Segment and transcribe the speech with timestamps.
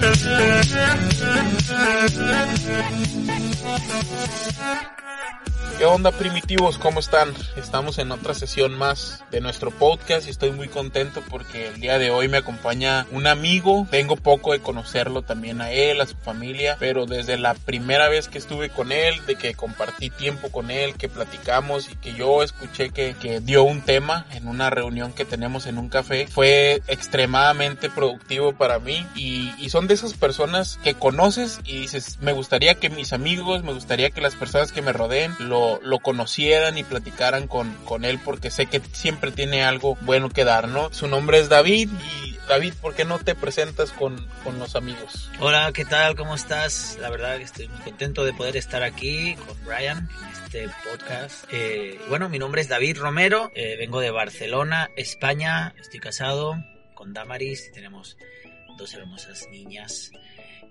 [0.00, 0.22] Thank
[4.88, 4.97] you.
[5.78, 6.76] ¿Qué onda primitivos?
[6.76, 7.32] ¿Cómo están?
[7.56, 12.00] Estamos en otra sesión más de nuestro podcast y estoy muy contento porque el día
[12.00, 13.86] de hoy me acompaña un amigo.
[13.88, 18.26] Tengo poco de conocerlo también a él, a su familia, pero desde la primera vez
[18.26, 22.42] que estuve con él, de que compartí tiempo con él, que platicamos y que yo
[22.42, 26.82] escuché que, que dio un tema en una reunión que tenemos en un café, fue
[26.88, 32.32] extremadamente productivo para mí y, y son de esas personas que conoces y dices, me
[32.32, 36.78] gustaría que mis amigos, me gustaría que las personas que me rodeen lo lo, conocieran
[36.78, 40.92] y platicaran con, con él porque sé que siempre tiene algo bueno que dar, ¿no?
[40.92, 45.30] Su nombre es David y David, ¿por qué no te presentas con, con los amigos?
[45.38, 46.16] Hola, ¿qué tal?
[46.16, 46.96] ¿Cómo estás?
[46.98, 51.44] La verdad que estoy muy contento de poder estar aquí con Brian en este podcast.
[51.52, 56.54] Eh, bueno, mi nombre es David Romero, eh, vengo de Barcelona, España, estoy casado
[56.94, 58.16] con Damaris, tenemos
[58.78, 60.10] dos hermosas niñas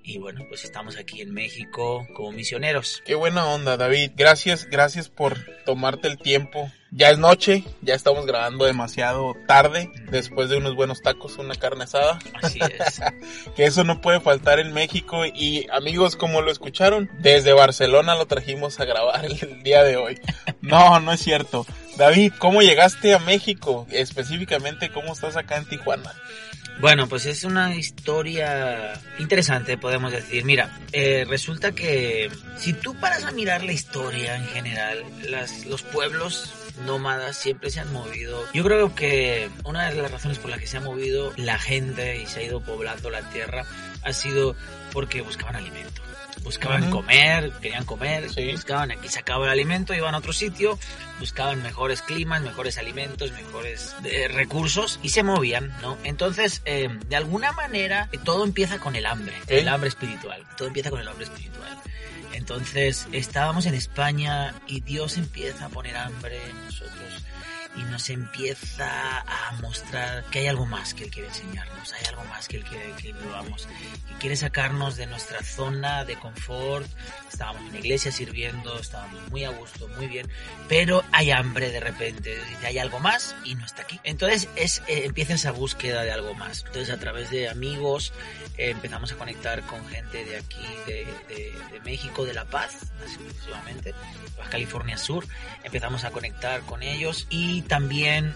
[0.03, 3.01] y bueno, pues estamos aquí en México como misioneros.
[3.05, 4.11] Qué buena onda, David.
[4.15, 6.71] Gracias, gracias por tomarte el tiempo.
[6.91, 11.83] Ya es noche, ya estamos grabando demasiado tarde, después de unos buenos tacos, una carne
[11.83, 12.19] asada.
[12.41, 13.01] Así es.
[13.55, 18.25] que eso no puede faltar en México y amigos, como lo escucharon, desde Barcelona lo
[18.25, 20.19] trajimos a grabar el día de hoy.
[20.61, 21.65] No, no es cierto.
[21.97, 23.87] David, ¿cómo llegaste a México?
[23.89, 26.13] Específicamente, ¿cómo estás acá en Tijuana?
[26.79, 30.45] Bueno, pues es una historia interesante, podemos decir.
[30.45, 35.03] Mira, eh, resulta que si tú paras a mirar la historia en general,
[35.67, 36.53] los pueblos
[36.85, 38.43] nómadas siempre se han movido.
[38.53, 42.21] Yo creo que una de las razones por las que se ha movido la gente
[42.21, 43.65] y se ha ido poblando la tierra
[44.03, 44.55] ha sido
[44.93, 46.06] porque buscaban alimento
[46.47, 50.79] buscaban comer, querían comer, buscaban aquí se acaba el alimento, iban a otro sitio,
[51.19, 55.97] buscaban mejores climas, mejores alimentos, mejores eh, recursos y se movían, ¿no?
[56.05, 60.69] Entonces, eh, de alguna manera, eh, todo empieza con el hambre, el hambre espiritual, todo
[60.69, 61.77] empieza con el hambre espiritual.
[62.31, 67.23] Entonces, estábamos en España y Dios empieza a poner hambre en nosotros
[67.77, 72.23] y nos empieza a mostrar que hay algo más que Él quiere enseñarnos, hay algo
[72.25, 73.67] más que Él quiere que vivamos,
[74.09, 76.87] y quiere sacarnos de nuestra zona de confort.
[77.31, 80.27] Estábamos en la iglesia sirviendo, estábamos muy a gusto, muy bien,
[80.67, 83.99] pero hay hambre de repente, hay algo más y no está aquí.
[84.03, 86.63] Entonces es, eh, empieza esa búsqueda de algo más.
[86.65, 88.11] Entonces a través de amigos
[88.57, 92.75] eh, empezamos a conectar con gente de aquí, de, de, de México, de La Paz,
[93.05, 93.93] exclusivamente,
[94.49, 95.27] California Sur,
[95.63, 98.33] empezamos a conectar con ellos y también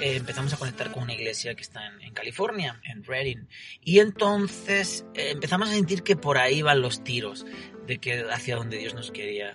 [0.00, 3.48] eh, empezamos a conectar con una iglesia que está en, California, en Redding.
[3.82, 7.46] Y entonces eh, empezamos a sentir que por ahí van los tiros
[7.86, 9.54] de que hacia donde Dios nos quería,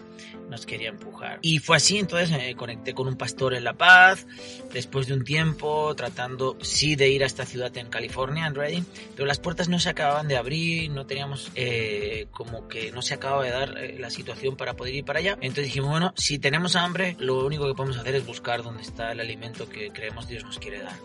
[0.49, 1.39] nos quería empujar.
[1.41, 4.25] Y fue así, entonces me conecté con un pastor en La Paz,
[4.73, 8.85] después de un tiempo tratando, sí, de ir a esta ciudad en California, en Redding,
[9.15, 13.13] pero las puertas no se acababan de abrir, no teníamos, eh, como que no se
[13.13, 15.37] acababa de dar eh, la situación para poder ir para allá.
[15.41, 19.11] Entonces dijimos, bueno, si tenemos hambre, lo único que podemos hacer es buscar dónde está
[19.11, 20.95] el alimento que creemos Dios nos quiere dar.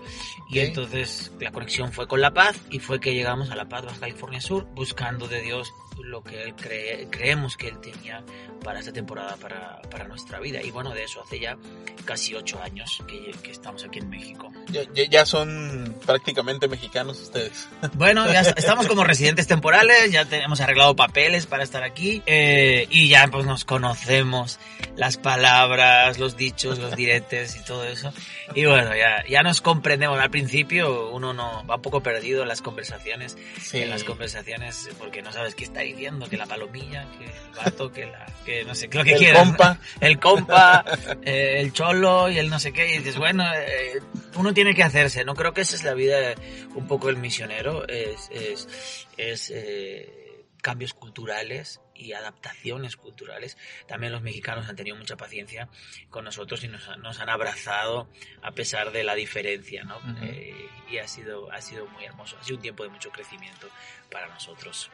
[0.48, 3.84] Y entonces la conexión fue con La Paz y fue que llegamos a La Paz,
[3.84, 5.72] Baja California Sur, buscando de Dios
[6.04, 8.22] lo que él cree, creemos que él tenía
[8.62, 10.60] para esta temporada, para, para, nuestra vida.
[10.62, 11.56] Y bueno, de eso hace ya
[12.04, 14.52] casi ocho años que, que estamos aquí en México.
[14.68, 17.68] Ya, ya, son prácticamente mexicanos ustedes.
[17.94, 23.08] Bueno, ya estamos como residentes temporales, ya tenemos arreglado papeles para estar aquí eh, y
[23.08, 24.58] ya pues nos conocemos
[24.96, 28.12] las palabras, los dichos, los diretes y todo eso.
[28.54, 30.18] Y bueno, ya, ya nos comprendemos.
[30.18, 33.78] Al principio uno no va un poco perdido en las conversaciones, sí.
[33.78, 37.90] en las conversaciones porque no sabes qué está diciendo, que la palomilla, que el gato,
[37.90, 39.46] que la, que no sé, lo que el quieras.
[39.46, 39.78] Compa.
[40.00, 40.84] El compa.
[41.22, 42.94] eh, el cholo y el no sé qué.
[42.94, 44.00] Y dices, bueno, eh,
[44.36, 45.34] uno tiene que hacerse, ¿no?
[45.34, 46.34] Creo que esa es la vida
[46.74, 53.56] un poco el misionero, es, es, es eh, cambios culturales y adaptaciones culturales.
[53.86, 55.68] También los mexicanos han tenido mucha paciencia
[56.10, 58.08] con nosotros y nos, nos han abrazado
[58.42, 59.98] a pesar de la diferencia, ¿no?
[60.22, 62.36] eh, y ha sido, ha sido muy hermoso.
[62.40, 63.68] Ha sido un tiempo de mucho crecimiento
[64.10, 64.90] para nosotros.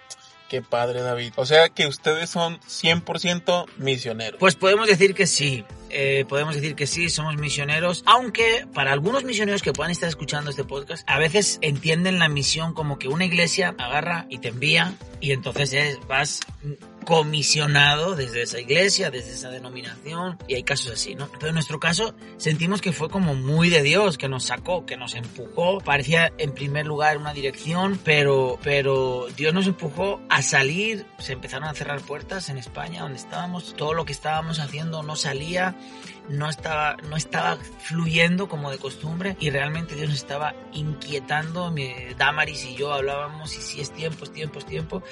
[0.53, 1.33] Qué padre, David.
[1.37, 4.39] O sea que ustedes son 100% misioneros.
[4.39, 5.65] Pues podemos decir que sí.
[5.89, 10.51] Eh, podemos decir que sí, somos misioneros, aunque para algunos misioneros que puedan estar escuchando
[10.51, 14.93] este podcast, a veces entienden la misión como que una iglesia agarra y te envía
[15.23, 16.41] y entonces es, vas
[17.07, 21.29] comisionado desde esa iglesia, desde esa denominación, y hay casos así, ¿no?
[21.33, 24.97] Pero en nuestro caso sentimos que fue como muy de Dios, que nos sacó, que
[24.97, 31.07] nos empujó, parecía en primer lugar una dirección, pero, pero Dios nos empujó a salir,
[31.19, 35.15] se empezaron a cerrar puertas en España donde estábamos, todo lo que estábamos haciendo no
[35.15, 35.77] salía,
[36.29, 41.71] no estaba, no estaba fluyendo como de costumbre y realmente Dios nos estaba inquietando.
[41.71, 45.03] Mi, Damaris y yo hablábamos y si es tiempo, es tiempo, es tiempo.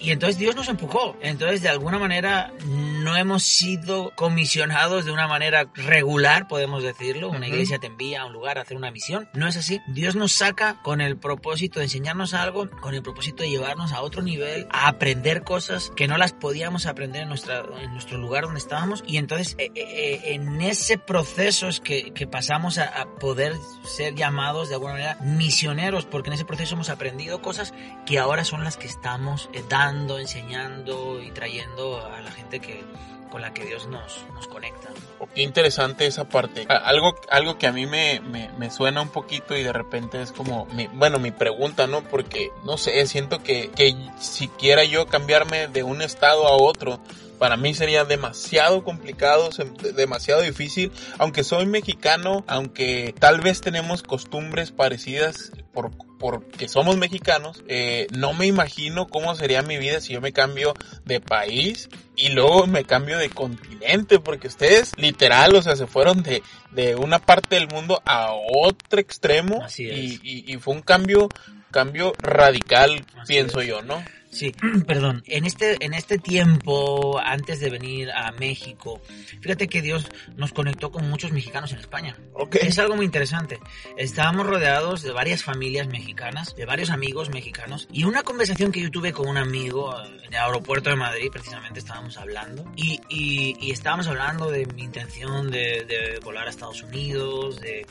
[0.00, 1.16] Y entonces Dios nos empujó.
[1.20, 7.30] Entonces de alguna manera no hemos sido comisionados de una manera regular, podemos decirlo.
[7.30, 9.28] Una iglesia te envía a un lugar a hacer una misión.
[9.32, 9.80] No es así.
[9.88, 14.00] Dios nos saca con el propósito de enseñarnos algo, con el propósito de llevarnos a
[14.02, 18.44] otro nivel, a aprender cosas que no las podíamos aprender en, nuestra, en nuestro lugar
[18.44, 19.04] donde estábamos.
[19.06, 23.54] Y entonces eh, eh, en ese proceso es que, que pasamos a, a, poder
[23.84, 27.74] ser llamados de alguna manera misioneros, porque en ese proceso hemos aprendido cosas
[28.04, 32.84] que ahora son las que estamos eh, dando, enseñando y trayendo a la gente que,
[33.30, 34.88] con la que Dios nos, nos conecta.
[35.34, 36.66] Qué interesante esa parte.
[36.68, 40.32] Algo, algo que a mí me, me, me suena un poquito y de repente es
[40.32, 42.02] como, mi, bueno, mi pregunta, ¿no?
[42.02, 47.00] Porque, no sé, siento que, que si quiera yo cambiarme de un estado a otro,
[47.38, 49.50] para mí sería demasiado complicado,
[49.94, 57.62] demasiado difícil, aunque soy mexicano, aunque tal vez tenemos costumbres parecidas por, porque somos mexicanos,
[57.68, 60.74] eh, no me imagino cómo sería mi vida si yo me cambio
[61.04, 66.22] de país y luego me cambio de continente, porque ustedes literal, o sea, se fueron
[66.22, 70.82] de, de una parte del mundo a otro extremo Así y, y, y fue un
[70.82, 71.28] cambio,
[71.70, 73.68] cambio radical, Así pienso es.
[73.68, 74.02] yo, ¿no?
[74.36, 74.52] Sí,
[74.86, 75.22] perdón.
[75.26, 79.00] En este, en este tiempo, antes de venir a México,
[79.40, 80.06] fíjate que Dios
[80.36, 82.18] nos conectó con muchos mexicanos en España.
[82.34, 82.56] Ok.
[82.56, 83.58] Es algo muy interesante.
[83.96, 88.90] Estábamos rodeados de varias familias mexicanas, de varios amigos mexicanos, y una conversación que yo
[88.90, 93.70] tuve con un amigo en el aeropuerto de Madrid, precisamente estábamos hablando, y, y, y
[93.70, 97.86] estábamos hablando de mi intención de, de volar a Estados Unidos, de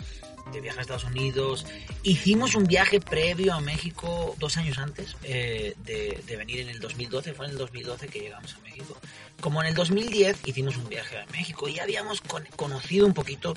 [0.52, 1.66] de viajar a Estados Unidos.
[2.04, 6.80] Hicimos un viaje previo a México dos años antes eh, de, de, venir en el
[6.80, 7.34] 2012.
[7.34, 8.98] Fue en el 2012 que llegamos a México.
[9.42, 13.54] Como en el 2010 hicimos un viaje a México y habíamos con, conocido un poquito,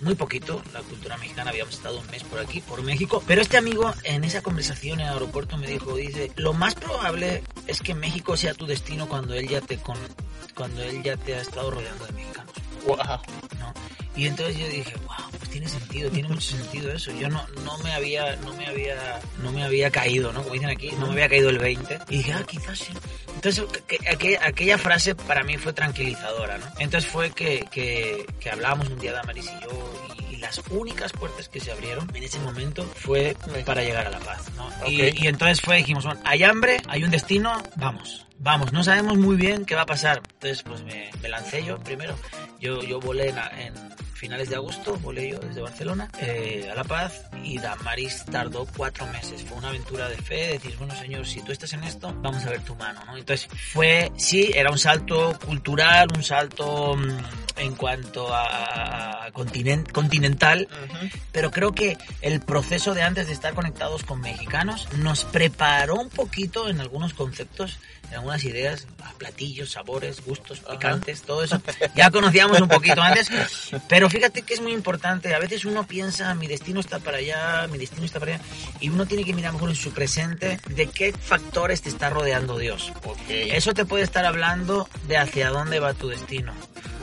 [0.00, 1.50] muy poquito, la cultura mexicana.
[1.50, 3.22] Habíamos estado un mes por aquí, por México.
[3.26, 7.42] Pero este amigo en esa conversación en el aeropuerto me dijo, dice, lo más probable
[7.66, 9.98] es que México sea tu destino cuando él ya te, con,
[10.54, 12.52] cuando él ya te ha estado rodeando de mexicanos.
[12.86, 12.96] Wow.
[13.58, 13.74] ¿no?
[14.14, 17.10] Y entonces yo dije, wow, tiene sentido, tiene mucho sentido eso.
[17.12, 20.42] Yo no, no me había, no me había, no me había caído, ¿no?
[20.42, 21.98] Como dicen aquí, no me había caído el 20.
[22.10, 22.92] Y dije, ah, quizás sí.
[23.34, 26.66] Entonces, que, aquella, aquella, frase para mí fue tranquilizadora, ¿no?
[26.78, 30.60] Entonces fue que, que, que hablábamos un día de Amaris y yo y, y, las
[30.70, 34.66] únicas puertas que se abrieron en ese momento fue para llegar a la paz, ¿no?
[34.82, 35.14] Okay.
[35.16, 38.26] Y, y, entonces fue, dijimos, bueno, hay hambre, hay un destino, vamos.
[38.38, 40.20] Vamos, no sabemos muy bien qué va a pasar.
[40.34, 42.14] Entonces, pues me, me lancé yo primero.
[42.60, 46.84] Yo, yo volé en, en finales de agosto, volé yo desde Barcelona eh, a La
[46.84, 49.44] Paz y Damaris tardó cuatro meses.
[49.44, 52.50] Fue una aventura de fe, decir, bueno, señor, si tú estás en esto, vamos a
[52.50, 53.16] ver tu mano, ¿no?
[53.16, 57.18] Entonces fue, sí, era un salto cultural, un salto mmm,
[57.58, 61.12] en cuanto a, continent, continental, uh -huh.
[61.32, 66.08] pero creo que el proceso de antes de estar conectados con mexicanos nos preparó un
[66.08, 67.78] poquito en algunos conceptos
[68.08, 68.86] en algunas ideas,
[69.18, 71.26] platillos, sabores, gustos, picantes, Ajá.
[71.26, 71.60] todo eso.
[71.94, 73.28] Ya conocíamos un poquito antes,
[73.88, 75.34] pero fíjate que es muy importante.
[75.34, 78.44] A veces uno piensa, mi destino está para allá, mi destino está para allá,
[78.80, 82.58] y uno tiene que mirar mejor en su presente de qué factores te está rodeando
[82.58, 82.92] Dios.
[83.28, 86.52] Eso te puede estar hablando de hacia dónde va tu destino.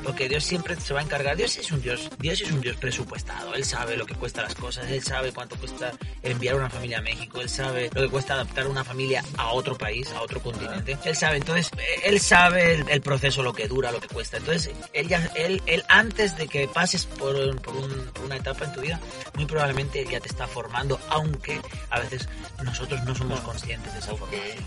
[0.03, 1.37] Porque Dios siempre se va a encargar.
[1.37, 3.53] Dios es un Dios, Dios es un Dios presupuestado.
[3.55, 5.91] Él sabe lo que cuesta las cosas, él sabe cuánto cuesta
[6.21, 9.77] enviar una familia a México, él sabe lo que cuesta adaptar una familia a otro
[9.77, 10.97] país, a otro continente.
[11.05, 11.69] Él sabe, entonces,
[12.03, 14.37] él sabe el, el proceso, lo que dura, lo que cuesta.
[14.37, 18.65] Entonces, él ya, él, él antes de que pases por, por, un, por una etapa
[18.65, 18.99] en tu vida,
[19.35, 22.27] muy probablemente él ya te está formando, aunque a veces
[22.63, 24.63] nosotros no somos conscientes de esa formación.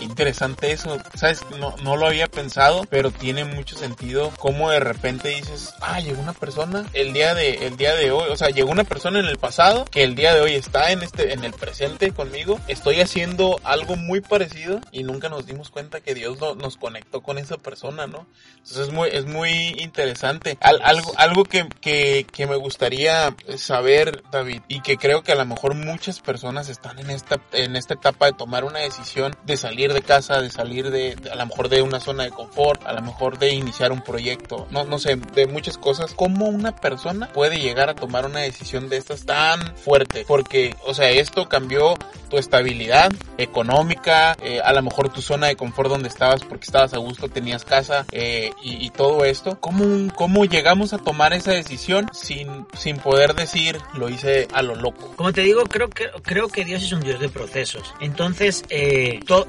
[0.00, 0.98] Interesante eso.
[1.14, 6.00] Sabes, no, no lo había pensado, pero tiene mucho sentido cómo de repente dices, ah,
[6.00, 9.20] llegó una persona el día de, el día de hoy, o sea, llegó una persona
[9.20, 12.60] en el pasado que el día de hoy está en este, en el presente conmigo.
[12.68, 17.38] Estoy haciendo algo muy parecido y nunca nos dimos cuenta que Dios nos conectó con
[17.38, 18.26] esa persona, ¿no?
[18.58, 20.58] Entonces es muy, es muy interesante.
[20.60, 25.44] algo, algo que, que, que me gustaría saber, David, y que creo que a lo
[25.44, 29.87] mejor muchas personas están en esta, en esta etapa de tomar una decisión de salir
[29.92, 33.02] de casa, de salir de, a lo mejor de una zona de confort, a lo
[33.02, 36.14] mejor de iniciar un proyecto, no, no sé, de muchas cosas.
[36.14, 40.24] ¿Cómo una persona puede llegar a tomar una decisión de estas tan fuerte?
[40.26, 41.96] Porque, o sea, esto cambió
[42.28, 46.92] tu estabilidad económica, eh, a lo mejor tu zona de confort donde estabas porque estabas
[46.94, 49.60] a gusto, tenías casa eh, y, todo esto.
[49.60, 54.74] ¿Cómo, ¿Cómo llegamos a tomar esa decisión sin, sin poder decir lo hice a lo
[54.74, 55.12] loco?
[55.16, 57.94] Como te digo, creo que, creo que Dios es un Dios de procesos.
[58.00, 59.46] Entonces, eh, todo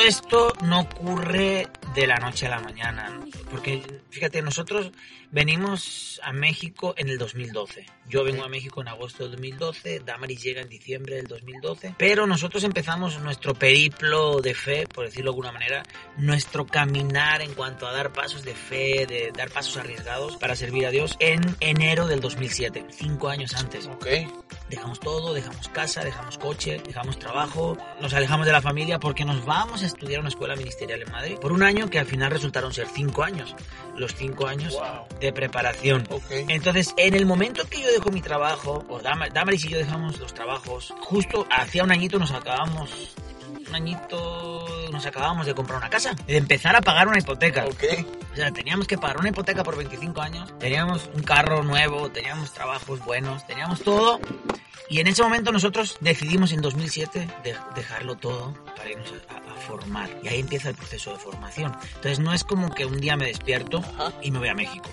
[0.00, 3.20] esto no ocurre de la noche a la mañana.
[3.50, 4.92] Porque, fíjate, nosotros
[5.30, 7.86] venimos a México en el 2012.
[8.08, 12.26] Yo vengo a México en agosto del 2012, Damaris llega en diciembre del 2012, pero
[12.26, 15.82] nosotros empezamos nuestro periplo de fe, por decirlo de alguna manera,
[16.16, 20.86] nuestro caminar en cuanto a dar pasos de fe, de dar pasos arriesgados para servir
[20.86, 23.86] a Dios en enero del 2007, cinco años antes.
[23.86, 24.06] Ok.
[24.68, 29.44] Dejamos todo, dejamos casa, dejamos coche, dejamos trabajo, nos alejamos de la familia porque nos
[29.44, 32.30] vamos a estudiar a una escuela ministerial en Madrid por un año que al final
[32.30, 33.54] resultaron ser cinco años.
[33.96, 34.78] Los cinco años
[35.20, 36.08] de preparación.
[36.30, 40.34] Entonces, en el momento que yo dejo mi trabajo, o Damaris y yo dejamos los
[40.34, 43.14] trabajos, justo hacía un añito nos acabamos
[43.70, 47.64] un añito nos acabamos de comprar una casa, de empezar a pagar una hipoteca.
[47.66, 52.52] O sea, teníamos que pagar una hipoteca por 25 años, teníamos un carro nuevo, teníamos
[52.52, 54.20] trabajos buenos, teníamos todo.
[54.88, 57.28] Y en ese momento nosotros decidimos en 2007
[57.76, 60.08] dejarlo todo para irnos a, formar.
[60.22, 61.76] Y ahí empieza el proceso de formación.
[61.96, 63.84] Entonces no es como que un día me despierto
[64.22, 64.88] y me voy a México.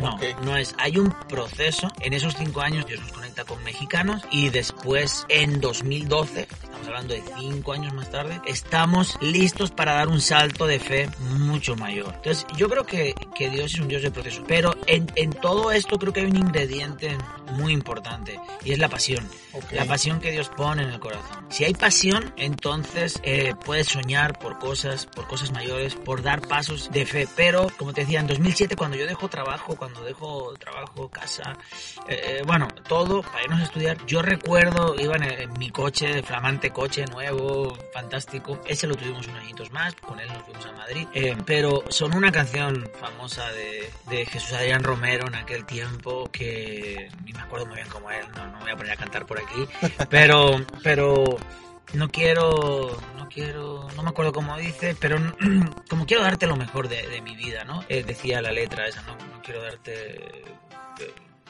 [0.00, 0.74] No, no es.
[0.78, 1.88] Hay un proceso.
[2.00, 6.48] En esos cinco años Dios nos conecta con mexicanos y después en 2012
[6.80, 11.08] estamos hablando de cinco años más tarde, estamos listos para dar un salto de fe
[11.38, 12.14] mucho mayor.
[12.14, 15.72] Entonces, yo creo que, que Dios es un Dios de proceso, pero en, en, todo
[15.72, 17.16] esto creo que hay un ingrediente
[17.52, 19.28] muy importante y es la pasión.
[19.72, 21.46] La pasión que Dios pone en el corazón.
[21.48, 26.90] Si hay pasión, entonces eh, puedes soñar por cosas, por cosas mayores, por dar pasos
[26.92, 27.26] de fe.
[27.36, 31.56] Pero, como te decía, en 2007, cuando yo dejo trabajo, cuando dejo trabajo, casa,
[32.08, 36.22] eh, eh, bueno, todo para irnos a estudiar, yo recuerdo, iba en, en mi coche
[36.22, 38.60] flamante coche nuevo, fantástico.
[38.66, 41.06] Ese lo tuvimos unos añitos más, con él nos fuimos a Madrid.
[41.14, 47.10] Eh, pero son una canción famosa de, de, Jesús Adrián Romero en aquel tiempo que
[47.24, 49.38] ni me acuerdo muy bien cómo él, no, no voy a poner a cantar por
[49.38, 49.66] aquí.
[50.10, 51.36] Pero, pero
[51.94, 55.18] no quiero, no quiero, no me acuerdo cómo dice, pero
[55.88, 57.84] como quiero darte lo mejor de, de mi vida, ¿no?
[57.88, 60.44] Eh, decía la letra esa, no, no quiero darte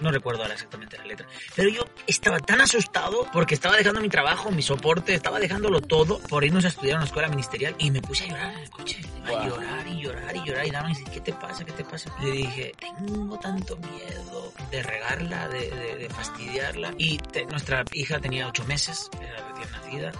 [0.01, 1.27] no recuerdo ahora exactamente la letra.
[1.55, 6.19] Pero yo estaba tan asustado porque estaba dejando mi trabajo, mi soporte, estaba dejándolo todo
[6.21, 8.71] por irnos a estudiar a una escuela ministerial y me puse a llorar en el
[8.71, 9.01] coche.
[9.25, 10.67] A llorar y llorar y llorar.
[10.67, 11.65] Y Dama me dice, ¿qué te pasa?
[11.65, 12.11] ¿Qué te pasa?
[12.23, 16.95] le dije, tengo tanto miedo de regarla, de, fastidiarla.
[16.99, 20.13] Y nuestra hija tenía ocho meses, era recién nacida.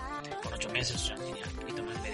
[0.43, 1.17] Con ocho meses, o sea,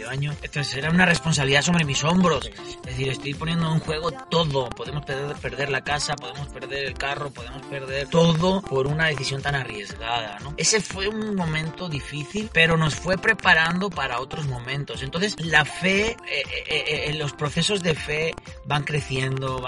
[0.07, 0.37] tenía año.
[0.43, 2.47] Entonces era una responsabilidad sobre mis hombros.
[2.47, 4.69] Es decir, estoy poniendo en juego todo.
[4.71, 9.43] Podemos perder, perder la casa, podemos perder el carro, podemos perder todo por una decisión
[9.43, 10.55] tan arriesgada, ¿no?
[10.57, 15.03] Ese fue un momento difícil, pero nos fue preparando para otros momentos.
[15.03, 18.35] Entonces la fe, eh, eh, eh, eh los procesos de fe
[18.65, 19.63] van creciendo.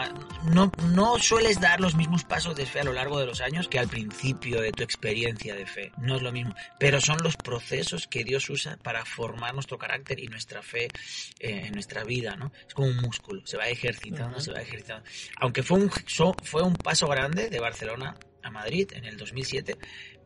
[0.45, 3.69] no, no sueles dar los mismos pasos de fe a lo largo de los años
[3.69, 5.93] que al principio de tu experiencia de fe.
[5.99, 6.55] No es lo mismo.
[6.79, 10.89] Pero son los procesos que Dios usa para formar nuestro carácter y nuestra fe
[11.39, 12.53] eh, en nuestra vida, ¿no?
[12.67, 15.05] Es como un músculo, se va ejercitando, se va ejercitando.
[15.41, 15.91] Aunque fue un,
[16.43, 19.77] fue un paso grande de Barcelona a Madrid en el 2007,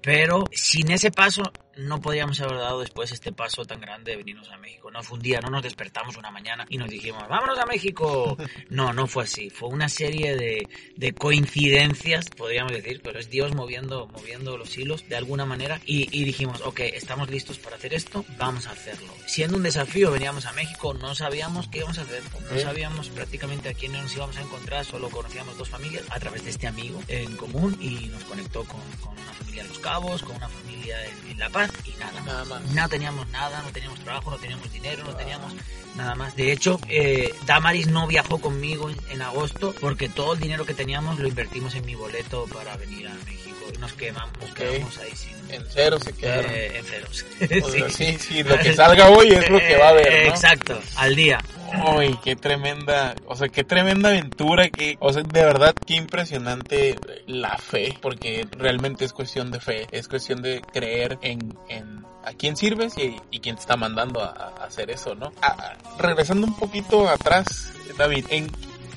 [0.02, 1.42] pero sin ese paso
[1.76, 4.90] no podríamos haber dado después este paso tan grande de venirnos a México.
[4.90, 8.36] No fue un día, no nos despertamos una mañana y nos dijimos, vámonos a México.
[8.68, 9.50] No, no fue así.
[9.50, 15.06] Fue una serie de, de coincidencias, podríamos decir, pero es Dios moviendo, moviendo los hilos
[15.08, 15.80] de alguna manera.
[15.84, 19.12] Y, y, dijimos, ok, estamos listos para hacer esto, vamos a hacerlo.
[19.26, 23.68] Siendo un desafío, veníamos a México, no sabíamos qué íbamos a hacer, no sabíamos prácticamente
[23.68, 27.02] a quién nos íbamos a encontrar, solo conocíamos dos familias a través de este amigo
[27.08, 30.96] en común y nos conectó con, con una familia en Los Cabos, con una familia
[31.06, 32.62] en, en La Paz y nada, nada más.
[32.62, 35.52] No teníamos nada, no teníamos trabajo, no teníamos dinero, no teníamos
[35.96, 36.34] nada más.
[36.36, 40.74] De hecho, eh, Damaris no viajó conmigo en, en, agosto porque todo el dinero que
[40.74, 43.42] teníamos lo invertimos en mi boleto para venir a México
[43.82, 44.56] nos quemamos, nos Ok.
[44.56, 45.28] quedamos ahí sí.
[45.48, 46.50] En cero se quedaron.
[46.50, 47.24] Eh, en ceros.
[47.64, 50.30] O sea, sí, sí, lo que salga hoy es lo que va a haber, ¿no?
[50.34, 51.42] Exacto, al día.
[51.96, 56.96] Uy, qué tremenda, o sea, qué tremenda aventura, que, o sea, de verdad, qué impresionante
[57.26, 62.32] la fe, porque realmente es cuestión de fe, es cuestión de creer en, en a
[62.34, 65.32] quién sirves y, y quién te está mandando a, hacer eso, ¿no?
[65.42, 68.50] Ah, regresando un poquito atrás, David, ¿en,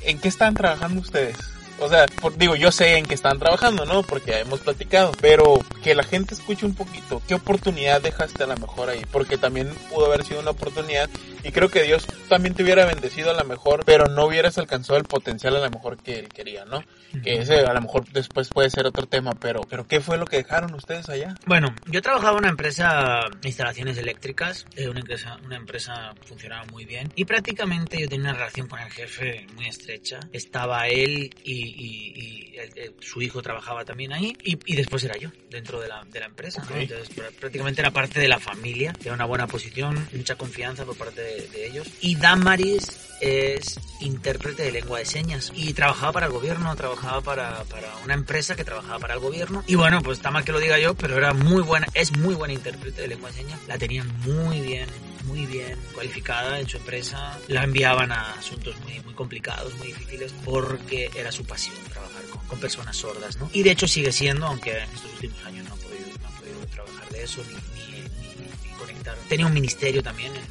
[0.04, 1.38] en qué están trabajando ustedes?
[1.80, 2.06] O sea,
[2.38, 4.04] digo, yo sé en qué están trabajando, ¿no?
[4.04, 5.12] Porque ya hemos platicado.
[5.20, 7.22] Pero que la gente escuche un poquito.
[7.28, 9.02] ¿Qué oportunidad dejaste a lo mejor ahí?
[9.12, 11.10] Porque también pudo haber sido una oportunidad.
[11.46, 13.84] Y creo que Dios también te hubiera bendecido a lo mejor.
[13.86, 16.84] Pero no hubieras alcanzado el potencial a lo mejor que él quería, ¿no?
[17.24, 19.32] Que ese a lo mejor después puede ser otro tema.
[19.40, 21.36] Pero, pero ¿qué fue lo que dejaron ustedes allá?
[21.46, 26.66] Bueno, yo trabajaba en una empresa de instalaciones eléctricas, eh, una empresa, una empresa funcionaba
[26.66, 30.20] muy bien y prácticamente yo tenía una relación con el jefe muy estrecha.
[30.34, 32.14] Estaba él y, y-
[32.54, 35.88] y el- el- su hijo trabajaba también ahí y, y después era yo dentro de
[35.88, 36.62] la, de la empresa.
[36.64, 36.72] ¿no?
[36.76, 36.82] Ok.
[36.82, 40.98] Entonces pr- prácticamente era parte de la familia, era una buena posición, mucha confianza por
[40.98, 41.88] parte de, de ellos.
[42.02, 47.64] Y Damaris es intérprete de lengua de señas y trabajaba para el gobierno, trabajaba para,
[47.64, 49.64] para una empresa que trabajaba para el gobierno.
[49.68, 52.36] Y bueno, pues está mal que lo diga yo, pero era muy buena, es muy
[52.36, 53.60] buena intérprete de lengua de señas.
[53.68, 54.88] La tenían muy bien,
[55.24, 57.40] muy bien cualificada en su empresa.
[57.48, 62.42] La enviaban a asuntos muy, muy complicados, muy difíciles, porque era su pasión trabajar con,
[62.48, 63.50] con personas sordas, ¿no?
[63.54, 66.40] Y de hecho sigue siendo, aunque en estos últimos años no ha podido, no ha
[66.40, 69.16] podido trabajar de eso ni, ni, ni- ni conectar.
[69.30, 70.44] Tenía un ministerio también en-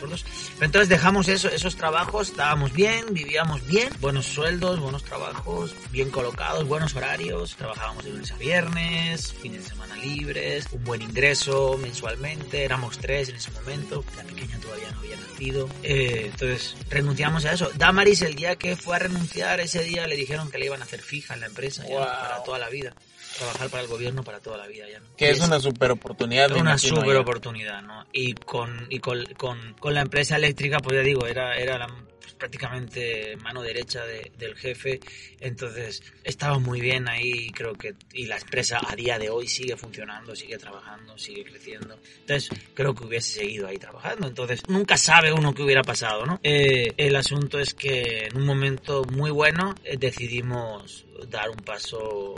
[0.00, 6.10] Pero entonces dejamos eso, esos trabajos, estábamos bien, vivíamos bien, buenos sueldos, buenos trabajos, bien
[6.10, 11.78] colocados, buenos horarios, trabajábamos de lunes a viernes, fines de semana libres, un buen ingreso
[11.80, 17.44] mensualmente, éramos tres en ese momento, la pequeña todavía no había nacido, Eh, entonces renunciamos
[17.44, 17.70] a eso.
[17.76, 20.84] Damaris el día que fue a renunciar, ese día le dijeron que le iban a
[20.84, 22.94] hacer fija en la empresa ya, para toda la vida,
[23.40, 25.00] trabajar para el gobierno para toda la vida ya.
[25.16, 26.52] Que Y es una super oportunidad.
[26.52, 28.06] una super oportunidad, ¿no?
[28.12, 31.86] Y con, y con, con, con la empresa eléctrica, pues ya digo, era, era la,
[31.86, 35.00] pues, prácticamente mano derecha de- del jefe,
[35.40, 39.76] entonces estaba muy bien ahí creo que, y la empresa a día de hoy sigue
[39.76, 45.32] funcionando, sigue trabajando, sigue creciendo, entonces creo que hubiese seguido ahí trabajando, entonces nunca sabe
[45.32, 46.40] uno qué hubiera pasado, ¿no?
[46.42, 52.34] Eh, el asunto es que en un momento muy bueno eh, decidimos dar un paso,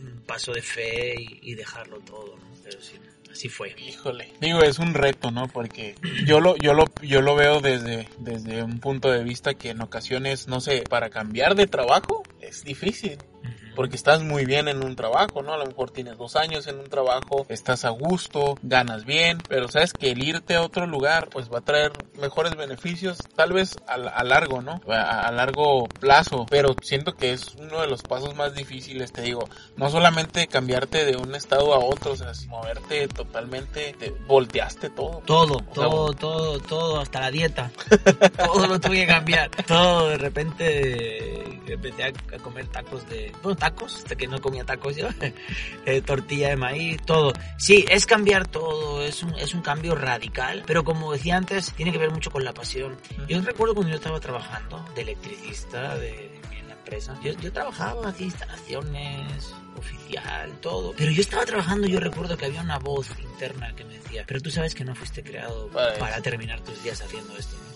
[0.00, 2.44] un paso de fe y, y dejarlo todo, ¿no?
[2.62, 2.94] Pero sí,
[3.30, 3.74] así fue.
[3.78, 5.48] Híjole, digo, es un reto, ¿no?
[5.48, 5.96] Porque
[6.26, 9.80] yo lo, yo lo, yo lo veo desde, desde un punto de vista que en
[9.80, 13.18] ocasiones, no sé, para cambiar de trabajo es difícil.
[13.74, 15.52] Porque estás muy bien en un trabajo, ¿no?
[15.52, 19.68] A lo mejor tienes dos años en un trabajo, estás a gusto, ganas bien, pero
[19.68, 23.76] sabes que el irte a otro lugar, pues va a traer mejores beneficios, tal vez
[23.86, 24.80] a, a largo, ¿no?
[24.88, 29.22] A, a largo plazo, pero siento que es uno de los pasos más difíciles, te
[29.22, 34.90] digo, no solamente cambiarte de un estado a otro, o sea, moverte totalmente, te volteaste
[34.90, 35.22] todo.
[35.24, 37.70] Todo, O sea, todo, todo, todo, hasta la dieta.
[38.36, 39.50] todo lo tuve que cambiar.
[39.66, 43.32] Todo, de repente empecé a, a comer tacos de...
[43.42, 45.08] Bueno, tacos, hasta que no comía tacos yo.
[45.86, 47.32] Eh, tortilla de maíz, todo.
[47.58, 51.92] Sí, es cambiar todo, es un, es un cambio radical, pero como decía antes, tiene
[51.92, 52.96] que ver mucho con la pasión.
[53.28, 58.08] Yo recuerdo cuando yo estaba trabajando de electricista de, en la empresa, yo, yo trabajaba,
[58.08, 60.94] hacía instalaciones, oficial, todo.
[60.96, 64.40] Pero yo estaba trabajando, yo recuerdo que había una voz interna que me decía, pero
[64.40, 66.22] tú sabes que no fuiste creado Para para, eso.
[66.22, 67.56] terminar tus días haciendo esto.
[67.56, 67.73] ¿no?".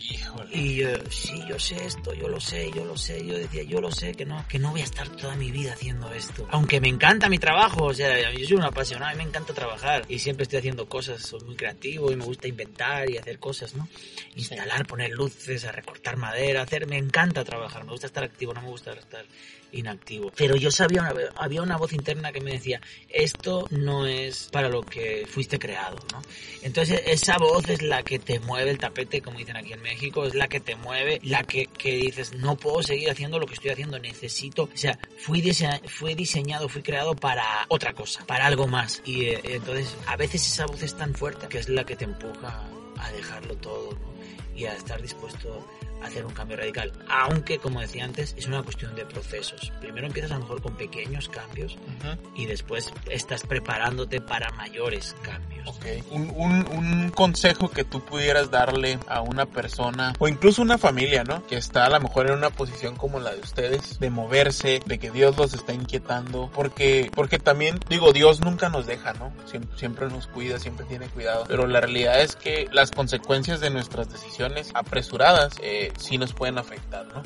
[0.00, 0.56] Híjole.
[0.56, 3.24] Y yo, sí, yo sé esto, yo lo sé, yo lo sé.
[3.26, 5.74] Yo decía, yo lo sé, que no, que no voy a estar toda mi vida
[5.74, 6.46] haciendo esto.
[6.50, 10.04] Aunque me encanta mi trabajo, o sea, yo soy un apasionado y me encanta trabajar.
[10.08, 13.74] Y siempre estoy haciendo cosas, soy muy creativo y me gusta inventar y hacer cosas,
[13.74, 13.88] ¿no?
[14.36, 18.62] Instalar, poner luces, a recortar madera, hacer, me encanta trabajar, me gusta estar activo, no
[18.62, 19.24] me gusta estar
[19.72, 20.32] inactivo.
[20.36, 24.68] Pero yo sabía, una, había una voz interna que me decía, esto no es para
[24.68, 26.22] lo que fuiste creado, ¿no?
[26.62, 30.24] Entonces esa voz es la que te mueve el tapete, como dicen aquí en México,
[30.26, 33.54] es la que te mueve, la que, que dices, no puedo seguir haciendo lo que
[33.54, 38.46] estoy haciendo, necesito, o sea, fui, dise- fui diseñado, fui creado para otra cosa, para
[38.46, 39.02] algo más.
[39.04, 42.04] Y eh, entonces a veces esa voz es tan fuerte que es la que te
[42.04, 44.10] empuja a dejarlo todo, ¿no?
[44.54, 45.66] Y a estar dispuesto
[46.02, 46.92] hacer un cambio radical.
[47.08, 49.72] Aunque, como decía antes, es una cuestión de procesos.
[49.80, 52.18] Primero empiezas a lo mejor con pequeños cambios Ujú.
[52.36, 55.68] y después estás preparándote para mayores cambios.
[55.68, 55.86] Ok.
[56.10, 61.24] Un, un, un consejo que tú pudieras darle a una persona o incluso una familia,
[61.24, 61.46] ¿no?
[61.46, 64.98] Que está a lo mejor en una posición como la de ustedes, de moverse, de
[64.98, 69.32] que Dios los está inquietando, porque, porque también, digo, Dios nunca nos deja, ¿no?
[69.46, 73.70] Siempre, siempre nos cuida, siempre tiene cuidado, pero la realidad es que las consecuencias de
[73.70, 77.22] nuestras decisiones apresuradas eh, sí nos pueden afectar, ¿no?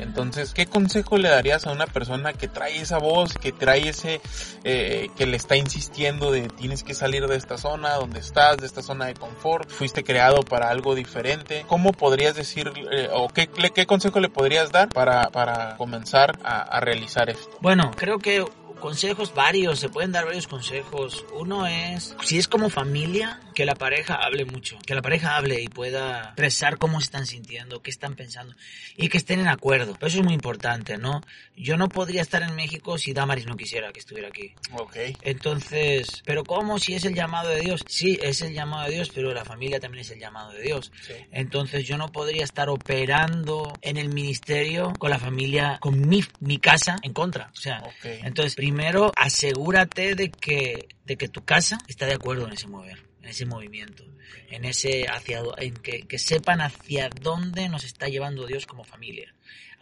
[0.00, 4.20] Entonces, ¿qué consejo le darías a una persona que trae esa voz, que trae ese,
[4.64, 8.66] eh, que le está insistiendo de tienes que salir de esta zona donde estás, de
[8.66, 11.64] esta zona de confort, fuiste creado para algo diferente?
[11.68, 16.62] ¿Cómo podrías decir, eh, o qué, qué, consejo le podrías dar para, para comenzar a,
[16.62, 17.56] a realizar esto?
[17.60, 18.44] Bueno, creo que
[18.80, 21.24] consejos varios, se pueden dar varios consejos.
[21.34, 25.62] Uno es, si es como familia, que la pareja hable mucho, que la pareja hable
[25.62, 28.54] y pueda expresar cómo se están sintiendo, qué están pensando
[28.96, 29.96] y que estén en acuerdo.
[30.00, 31.22] Eso es muy importante, ¿no?
[31.56, 34.54] Yo no podría estar en México si Damaris no quisiera que estuviera aquí.
[34.72, 34.96] Ok.
[35.22, 36.78] Entonces, ¿pero cómo?
[36.78, 37.84] Si es el llamado de Dios.
[37.86, 40.92] Sí, es el llamado de Dios, pero la familia también es el llamado de Dios.
[41.30, 46.58] Entonces, yo no podría estar operando en el ministerio con la familia, con mi, mi
[46.58, 47.50] casa en contra.
[47.52, 52.48] O sea, entonces, primero primero asegúrate de que, de que tu casa está de acuerdo
[52.48, 54.04] en ese mover, en ese movimiento,
[54.50, 59.32] en ese hacia, en que, que sepan hacia dónde nos está llevando Dios como familia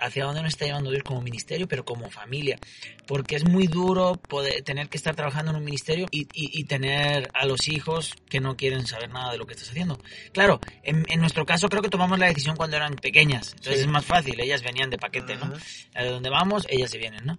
[0.02, 2.58] hacia dónde nos está llevando Dios como ministerio, pero como familia.
[3.06, 7.30] Porque es muy duro poder, tener que estar trabajando en un ministerio y, y, tener
[7.34, 9.98] a los hijos que no quieren saber nada de lo que estás haciendo.
[10.32, 13.86] Claro, en, en nuestro caso creo que tomamos la decisión cuando eran pequeñas, entonces es
[13.86, 15.52] más fácil, ellas venían de paquete, ¿no?
[15.94, 17.38] A donde vamos, ellas se vienen, ¿no?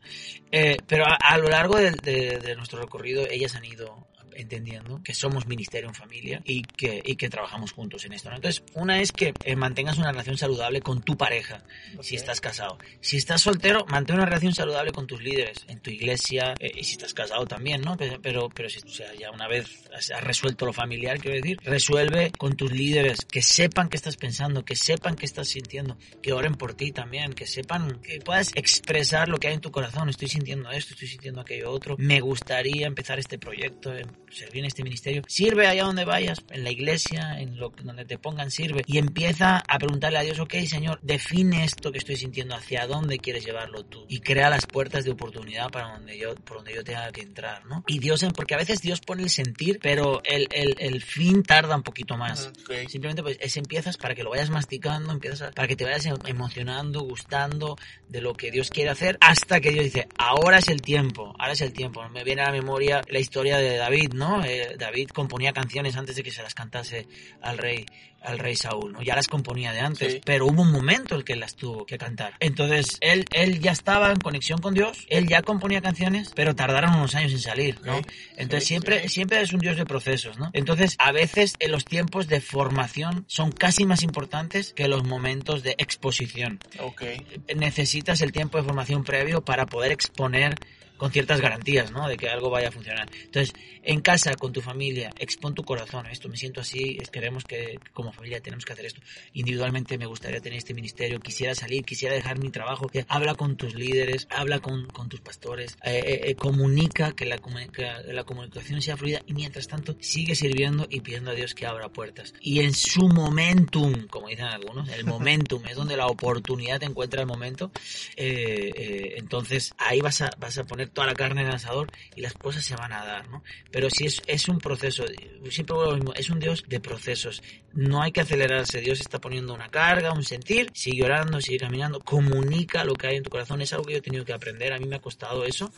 [0.52, 5.47] Eh, pero a, lo largo de, de nuestro recorrido, ellas han ido entendiendo que somos
[5.47, 8.29] ministerio en familia y que, y que trabajamos juntos en esto.
[8.31, 11.63] Entonces, una es que eh, mantengas una relación saludable con tu pareja,
[12.01, 12.77] si estás casado.
[13.01, 16.83] Si estás soltero, mantén una relación saludable con tus líderes, en tu iglesia, eh, y
[16.83, 17.97] si estás casado también, ¿no?
[17.97, 22.31] Pero, pero, si o sea, ya una vez has, resuelto lo familiar, quiero decir, resuelve
[22.37, 26.55] con tus líderes, que sepan qué estás pensando, que sepan qué estás sintiendo, que oren
[26.55, 30.09] por ti también, que sepan, que puedas expresar lo que hay en tu corazón.
[30.09, 31.95] Estoy sintiendo esto, estoy sintiendo aquello otro.
[31.97, 33.93] Me gustaría empezar este proyecto,
[34.33, 35.23] servir en este ministerio.
[35.27, 38.83] Sirve allá donde vayas, en la iglesia, en lo donde te pongan, sirve.
[38.85, 43.17] Y empieza a preguntarle a Dios, ok, Señor, define esto que estoy sintiendo, hacia dónde
[43.17, 44.05] quieres llevarlo tú.
[44.07, 47.65] Y crea las puertas de oportunidad para donde yo, por donde yo tenga que entrar,
[47.65, 47.83] ¿no?
[47.87, 51.75] Y Dios, porque a veces Dios pone el sentir, pero el, el, el fin tarda
[51.75, 52.51] un poquito más.
[52.87, 57.01] Simplemente pues es empiezas para que lo vayas masticando, empiezas para que te vayas emocionando,
[57.01, 61.33] gustando de lo que Dios quiere hacer, hasta que Dios dice, ahora es el tiempo,
[61.39, 62.07] ahora es el tiempo.
[62.09, 64.22] Me viene a la memoria la historia de David, ¿no?
[64.43, 67.07] Eh, David componía canciones antes de que se las cantase
[67.41, 67.86] al rey,
[68.23, 69.01] al rey Saúl, ¿no?
[69.01, 72.33] Ya las componía de antes, pero hubo un momento en que las tuvo que cantar.
[72.39, 76.95] Entonces, él, él ya estaba en conexión con Dios, él ya componía canciones, pero tardaron
[76.95, 78.01] unos años en salir, ¿no?
[78.38, 80.49] Entonces, siempre, siempre es un Dios de procesos, ¿no?
[80.53, 85.63] Entonces, a veces en los tiempos de formación son casi más importantes que los momentos
[85.63, 86.59] de exposición.
[86.79, 87.25] Okay.
[87.55, 90.55] Necesitas el tiempo de formación previo para poder exponer
[91.03, 92.07] con ciertas garantías, ¿no?
[92.07, 93.09] De que algo vaya a funcionar.
[93.25, 96.05] Entonces, en casa, con tu familia, expon tu corazón.
[96.05, 99.02] Esto me siento así, queremos que como familia tenemos que hacer esto.
[99.34, 102.89] Individualmente me gustaría tener este ministerio, quisiera salir, quisiera dejar mi trabajo.
[103.08, 107.38] Habla con tus líderes, habla con, con tus pastores, eh, eh, eh, comunica que la,
[107.38, 111.65] que la comunicación sea fluida y mientras tanto sigue sirviendo y pidiendo a Dios que
[111.65, 112.34] abra puertas.
[112.41, 117.21] Y en su momentum, como dicen algunos, el momentum es donde la oportunidad te encuentra
[117.21, 117.71] el momento.
[118.15, 122.34] entonces ahí vas a, vas a poner toda la carne en el asador y las
[122.34, 123.43] cosas se van a dar, ¿no?
[123.71, 125.06] Pero si es, es un proceso,
[125.49, 125.76] siempre
[126.15, 127.41] es un Dios de procesos.
[127.73, 131.99] No hay que acelerarse, Dios está poniendo una carga, un sentir, sigue orando, sigue caminando,
[131.99, 134.73] comunica lo que hay en tu corazón, es algo que yo he tenido que aprender,
[134.73, 135.71] a mí me ha costado eso,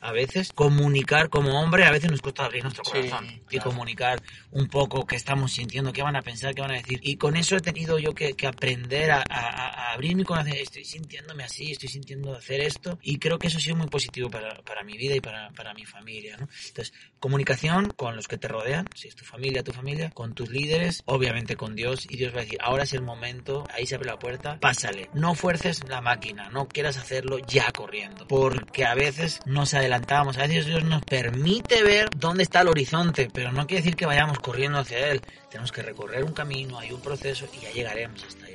[0.00, 4.68] a veces, comunicar como hombre, a veces nos cuesta abrir nuestro corazón y comunicar un
[4.68, 7.00] poco qué estamos sintiendo, qué van a pensar, qué van a decir.
[7.02, 11.44] Y con eso he tenido yo que, aprender a, a abrir mi corazón, estoy sintiéndome
[11.44, 12.98] así, estoy sintiendo hacer esto.
[13.02, 15.74] Y creo que eso ha sido muy positivo para para, mi vida y para, para
[15.74, 16.36] mi familia.
[16.36, 16.48] ¿no?
[16.68, 16.92] Entonces,
[17.22, 21.04] comunicación con los que te rodean, si es tu familia, tu familia, con tus líderes,
[21.06, 24.08] obviamente con Dios, y Dios va a decir, ahora es el momento, ahí se abre
[24.08, 25.08] la puerta, pásale.
[25.14, 30.48] No fuerces la máquina, no quieras hacerlo ya corriendo, porque a veces nos adelantamos, a
[30.48, 34.40] veces Dios nos permite ver dónde está el horizonte, pero no quiere decir que vayamos
[34.40, 35.22] corriendo hacia él.
[35.48, 38.51] Tenemos que recorrer un camino, hay un proceso y ya llegaremos hasta ¿no?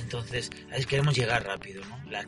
[0.00, 1.98] Entonces, a queremos llegar rápido, ¿no?
[2.10, 2.26] La,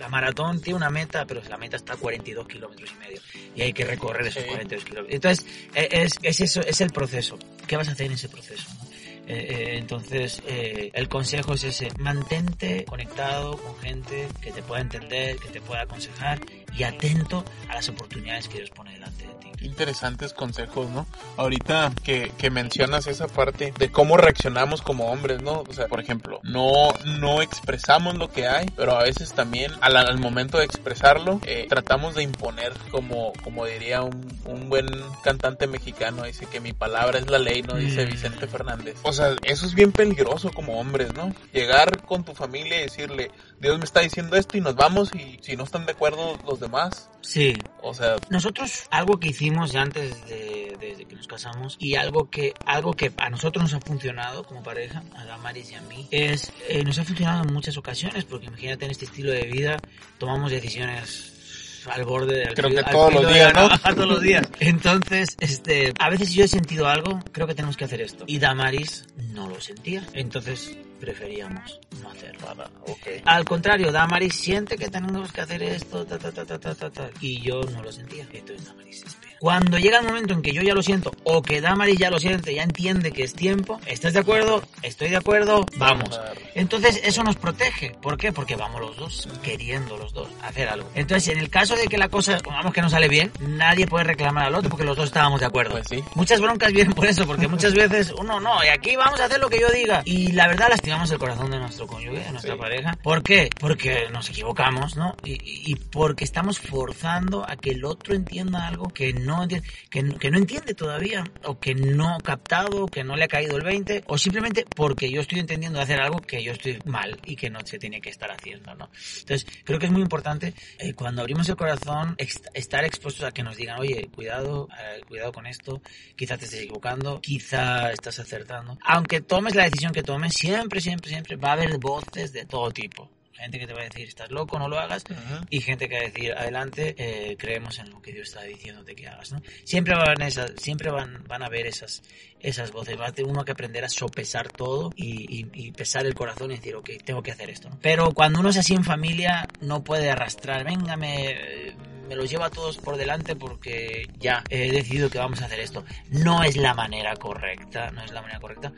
[0.00, 3.20] la maratón tiene una meta, pero la meta está a 42 kilómetros y medio
[3.54, 5.14] y hay que recorrer esos 42 kilómetros.
[5.14, 7.38] Entonces, e, es, es, eso, es el proceso.
[7.66, 8.66] ¿Qué vas a hacer en ese proceso?
[8.70, 8.89] Eh,
[9.32, 15.36] eh, entonces, eh, el consejo es ese, mantente conectado con gente que te pueda entender,
[15.36, 16.40] que te pueda aconsejar
[16.76, 19.64] y atento a las oportunidades que Dios pone delante de ti.
[19.64, 21.06] Interesantes consejos, ¿no?
[21.36, 25.64] Ahorita que, que mencionas esa parte de cómo reaccionamos como hombres, ¿no?
[25.68, 29.96] O sea, por ejemplo, no, no expresamos lo que hay, pero a veces también al,
[29.96, 34.86] al momento de expresarlo, tratamos de imponer, como, como diría un, un buen
[35.22, 37.74] cantante mexicano, dice que mi palabra es la ley, ¿no?
[37.74, 38.10] Dice mm.
[38.10, 38.96] Vicente Fernández.
[39.02, 41.34] O sea, sea, eso es bien peligroso como hombres, ¿no?
[41.52, 43.30] Llegar con tu familia y decirle,
[43.60, 46.60] Dios me está diciendo esto y nos vamos y si no están de acuerdo los
[46.60, 47.10] demás.
[47.20, 47.54] Sí.
[47.82, 52.30] O sea, Nosotros, algo que hicimos ya antes de, de que nos casamos y algo
[52.30, 56.08] que, algo que a nosotros nos ha funcionado como pareja, a Damaris y a mí,
[56.10, 59.78] es, eh, nos ha funcionado en muchas ocasiones, porque imagínate en este estilo de vida
[60.18, 61.39] tomamos decisiones
[61.88, 63.68] al borde al Creo que al todos los días, ¿no?
[63.94, 64.46] todos los días.
[64.60, 68.24] Entonces, este, a veces yo he sentido algo, creo que tenemos que hacer esto.
[68.26, 70.06] Y Damaris no lo sentía.
[70.12, 72.46] Entonces, preferíamos no hacerlo.
[72.46, 73.22] nada, ok.
[73.24, 76.90] Al contrario, Damaris siente que tenemos que hacer esto, ta, ta, ta, ta, ta, ta,
[76.90, 78.26] ta, y yo no lo sentía.
[78.32, 79.29] Entonces Damaris espera.
[79.40, 82.20] Cuando llega el momento en que yo ya lo siento, o que Damaris ya lo
[82.20, 84.62] siente, ya entiende que es tiempo, ¿estás de acuerdo?
[84.82, 86.20] Estoy de acuerdo, vamos.
[86.54, 87.94] Entonces eso nos protege.
[88.02, 88.32] ¿Por qué?
[88.32, 90.88] Porque vamos los dos, queriendo los dos hacer algo.
[90.94, 94.04] Entonces en el caso de que la cosa, pongamos que no sale bien, nadie puede
[94.04, 95.70] reclamar al otro porque los dos estábamos de acuerdo.
[95.72, 96.04] Pues sí.
[96.14, 99.40] Muchas broncas vienen por eso, porque muchas veces uno no, y aquí vamos a hacer
[99.40, 100.02] lo que yo diga.
[100.04, 102.60] Y la verdad lastimamos el corazón de nuestro cónyuge, de nuestra Sí.
[102.60, 102.98] pareja.
[103.02, 103.48] ¿Por qué?
[103.58, 105.16] Porque nos equivocamos, ¿no?
[105.24, 109.62] Y, y- y porque estamos forzando a que el otro entienda algo que no, enti-
[109.90, 113.28] que, no- que no entiende todavía, o que no ha captado, que no le ha
[113.28, 117.18] caído el 20, o simplemente porque yo estoy entendiendo hacer algo que yo estoy mal
[117.24, 118.90] y que no se tiene que estar haciendo, ¿no?
[119.20, 122.16] Entonces, creo que es muy importante eh, cuando abrimos el corazón
[122.54, 125.80] estar expuestos a que nos digan, oye, cuidado, eh, cuidado con esto,
[126.16, 128.78] quizá te estés equivocando, quizá estás acertando.
[128.84, 132.70] Aunque tomes la decisión que tomes, siempre, siempre, siempre va a haber voces de todo
[132.70, 133.10] tipo.
[133.40, 135.02] Gente que te va a decir, estás loco, no lo hagas.
[135.50, 138.94] Y gente que va a decir, adelante, eh, creemos en lo que Dios está diciéndote
[138.94, 139.40] que hagas, ¿no?
[139.64, 142.02] Siempre van, esas, siempre van, van a haber esas,
[142.40, 142.98] esas voces.
[143.00, 146.50] Va a tener uno que aprender a sopesar todo y, y- y pesar el corazón
[146.52, 147.78] y decir, ok, tengo que hacer esto, ¿no?
[147.80, 151.74] Pero cuando uno es así en familia, no puede arrastrar, venga, me,
[152.10, 155.60] me los llevo a todos por delante porque ya he decidido que vamos a hacer
[155.60, 155.84] esto.
[156.10, 158.72] No es la manera correcta, no es la manera correcta.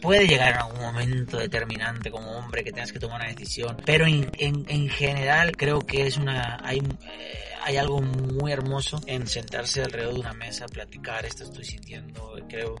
[0.00, 4.06] Puede llegar en algún momento determinante como hombre que tengas que tomar una decisión, pero
[4.06, 6.58] en, en- en general creo que es una...
[6.64, 11.64] Hay, eh, hay algo muy hermoso en sentarse alrededor de una mesa, platicar, esto estoy
[11.66, 12.76] sintiendo, creo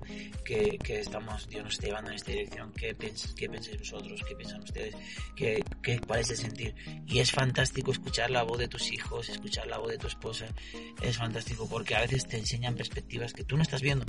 [0.46, 4.22] que, que estamos, Dios nos está llevando en esta dirección, ¿qué, pens qué pensáis vosotros?
[4.26, 4.94] ¿Qué piensan ustedes?
[5.36, 6.74] ¿Qué, qué, ¿Cuál es el sentir?
[7.06, 10.46] Y es fantástico escuchar la voz de tus hijos, escuchar la voz de tu esposa,
[11.02, 14.06] es fantástico porque a veces te enseñan perspectivas que tú no estás viendo.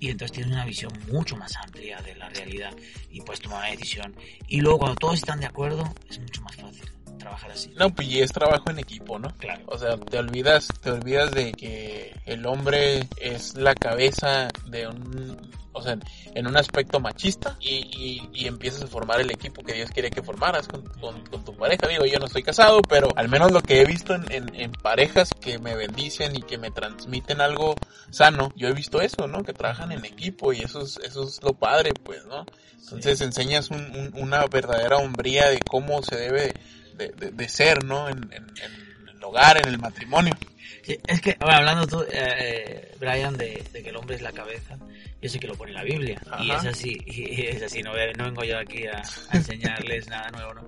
[0.00, 2.74] Y entonces tienes una visión mucho más amplia de la realidad
[3.10, 4.14] y puedes tomar una decisión.
[4.46, 7.72] Y luego cuando todos están de acuerdo es mucho más fácil trabajar así.
[7.76, 9.28] No, pues y es trabajo en equipo, ¿no?
[9.38, 9.62] Claro.
[9.66, 15.36] O sea, te olvidas, te olvidas de que el hombre es la cabeza de un,
[15.72, 15.98] o sea,
[16.34, 20.10] en un aspecto machista y, y, y empiezas a formar el equipo que Dios quiere
[20.10, 21.86] que formaras con, con- con tu pareja.
[21.88, 24.72] Digo, yo no estoy casado, pero al menos lo que he visto en, en- en
[24.72, 27.74] parejas que me bendicen y que me transmiten algo
[28.10, 29.42] sano, yo he visto eso, ¿no?
[29.44, 32.44] Que trabajan en equipo y eso es, eso es lo padre, pues, ¿no?
[32.84, 36.54] Entonces enseñas un- un- una verdadera hombría de cómo se debe
[36.98, 38.08] de, de- de ser, ¿no?
[38.08, 40.34] En, en- en el hogar, en el matrimonio.
[40.82, 44.22] Sí, es que, bueno, hablando tú, eh, eh, Brian, de, de que el hombre es
[44.22, 44.78] la cabeza,
[45.20, 48.24] yo sé que lo pone la Biblia, y es así, y es así, no, no
[48.24, 50.66] vengo yo aquí a, a enseñarles nada nuevo, ¿no?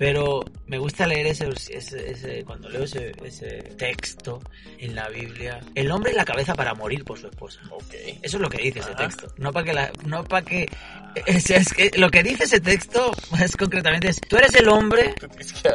[0.00, 4.40] Pero me gusta leer ese, ese, ese- cuando leo ese, ese texto
[4.78, 7.60] en la Biblia, el hombre es la cabeza para morir por su esposa.
[7.70, 7.92] Ok.
[8.22, 9.04] Eso es lo que dice ese Ajá.
[9.08, 9.26] texto.
[9.36, 10.66] No para que la, no para que,
[11.26, 13.12] es, es que lo que dice ese texto
[13.44, 15.14] es concretamente es, tú eres el hombre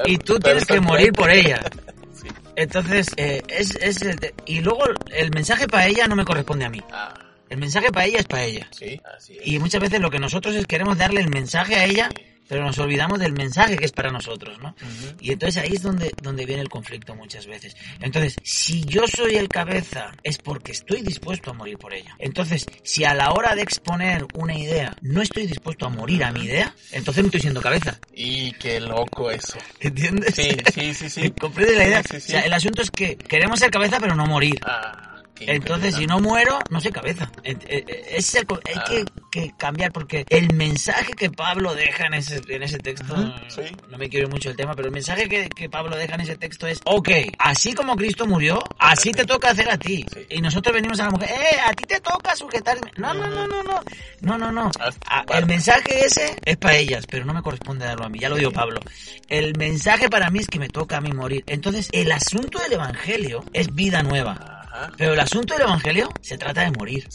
[0.08, 1.62] y tú tienes que morir por ella.
[2.16, 2.30] Sí.
[2.56, 6.70] Entonces, eh, es, es te- y luego el mensaje para ella no me corresponde a
[6.70, 6.82] mí.
[6.92, 7.14] Ah,
[7.50, 8.68] El mensaje para ella es para ella.
[8.72, 9.46] sí, así es.
[9.46, 12.10] Y muchas veces lo que nosotros es queremos darle el mensaje a ella,
[12.48, 14.76] pero nos olvidamos del mensaje que es para nosotros, ¿no?
[15.20, 17.76] Y entonces ahí es donde, donde viene el conflicto muchas veces.
[18.02, 22.16] Entonces, si yo soy el cabeza, es porque estoy dispuesto a morir por ella.
[22.20, 26.32] Entonces, si a la hora de exponer una idea no estoy dispuesto a morir a
[26.32, 28.00] mi idea, entonces no estoy siendo cabeza.
[28.14, 29.58] Y qué loco eso.
[29.80, 30.36] ¿Entiendes?
[30.36, 31.32] Sí, sí, sí, sí.
[31.40, 32.04] ¿Comprendes la idea?
[32.04, 32.28] Sí, sí, sí.
[32.28, 34.60] O sea, el asunto es que queremos ser cabeza pero no morir.
[34.64, 35.05] Ah,
[35.40, 37.30] Entonces, si no muero, no soy cabeza.
[37.44, 38.84] Eh, eh, es el hay Ah.
[38.88, 43.16] que, que cambiar porque el mensaje que Pablo deja en ese, en ese texto,
[43.50, 43.62] sí.
[43.90, 46.38] no me quiero mucho el tema, pero el mensaje que, que Pablo deja en ese
[46.38, 50.06] texto es, ok, así como Cristo murió, así te toca hacer a ti.
[50.14, 50.26] Sí.
[50.30, 52.92] Y nosotros venimos a la mujer, eh, a ti te toca sujetarme.
[52.98, 53.82] No, no, no, no, no,
[54.22, 54.72] no, no, no.
[54.80, 55.24] Ah, Ah.
[55.38, 58.36] El mensaje ese es para ellas, pero no me corresponde darlo a mí, ya lo
[58.36, 58.80] dio Pablo.
[59.28, 61.44] El mensaje para mí es que me toca a mí morir.
[61.48, 64.55] Entonces, el asunto del Evangelio es vida nueva.
[64.76, 64.92] Ajá.
[64.98, 67.08] Pero el asunto del Evangelio se trata de morir.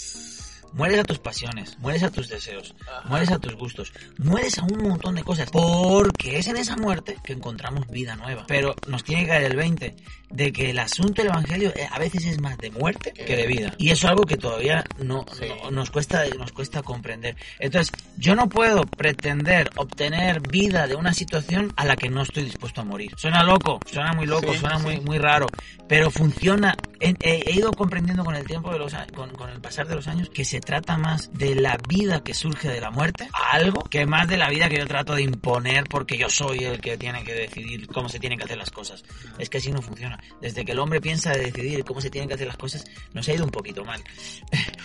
[0.72, 4.78] mueres a tus pasiones, mueres a tus deseos, mueres a tus gustos, mueres a un
[4.84, 8.44] montón de cosas, porque es en esa muerte que encontramos vida nueva.
[8.46, 9.96] Pero nos tiene que caer el 20
[10.30, 13.48] de que el asunto del Evangelio eh, a veces es más de muerte que de
[13.48, 13.74] vida.
[13.78, 15.46] Y eso es algo que todavía no, Sí.
[15.64, 17.34] no- nos, cuesta, nos cuesta comprender.
[17.58, 22.44] Entonces, yo no puedo pretender obtener vida de una situación a la que no estoy
[22.44, 23.12] dispuesto a morir.
[23.16, 24.84] Suena loco, suena muy loco, Sí, suena sí.
[24.84, 25.48] muy, muy raro,
[25.88, 26.76] pero funciona.
[27.00, 30.28] He, ido comprendiendo con el tiempo de los con, con el pasar de los años
[30.28, 34.04] que se trata más de la vida que surge de la muerte a algo que
[34.04, 37.24] más de la vida que yo trato de imponer porque yo soy el que tiene
[37.24, 39.02] que decidir cómo se tienen que hacer las cosas.
[39.38, 40.22] Es que así no funciona.
[40.40, 42.84] Desde que el hombre piensa de decidir cómo se tienen que hacer las cosas,
[43.14, 44.02] nos ha ido un poquito mal.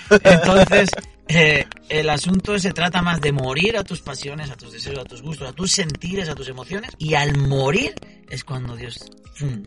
[0.23, 0.89] Entonces,
[1.27, 5.05] eh, el asunto se trata más de morir a tus pasiones, a tus deseos, a
[5.05, 6.91] tus gustos, a tus sentires, a tus emociones.
[6.97, 7.95] Y al morir
[8.29, 9.11] es cuando Dios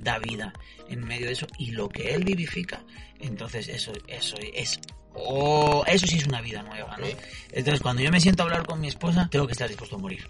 [0.02, 0.52] da vida
[0.88, 1.46] en medio de eso.
[1.58, 2.84] Y lo que Él vivifica,
[3.20, 4.80] entonces eso, eso es...
[5.20, 7.06] Oh, eso sí es una vida nueva, ¿no?
[7.50, 9.98] Entonces, cuando yo me siento a hablar con mi esposa, tengo que estar dispuesto a
[9.98, 10.24] morir.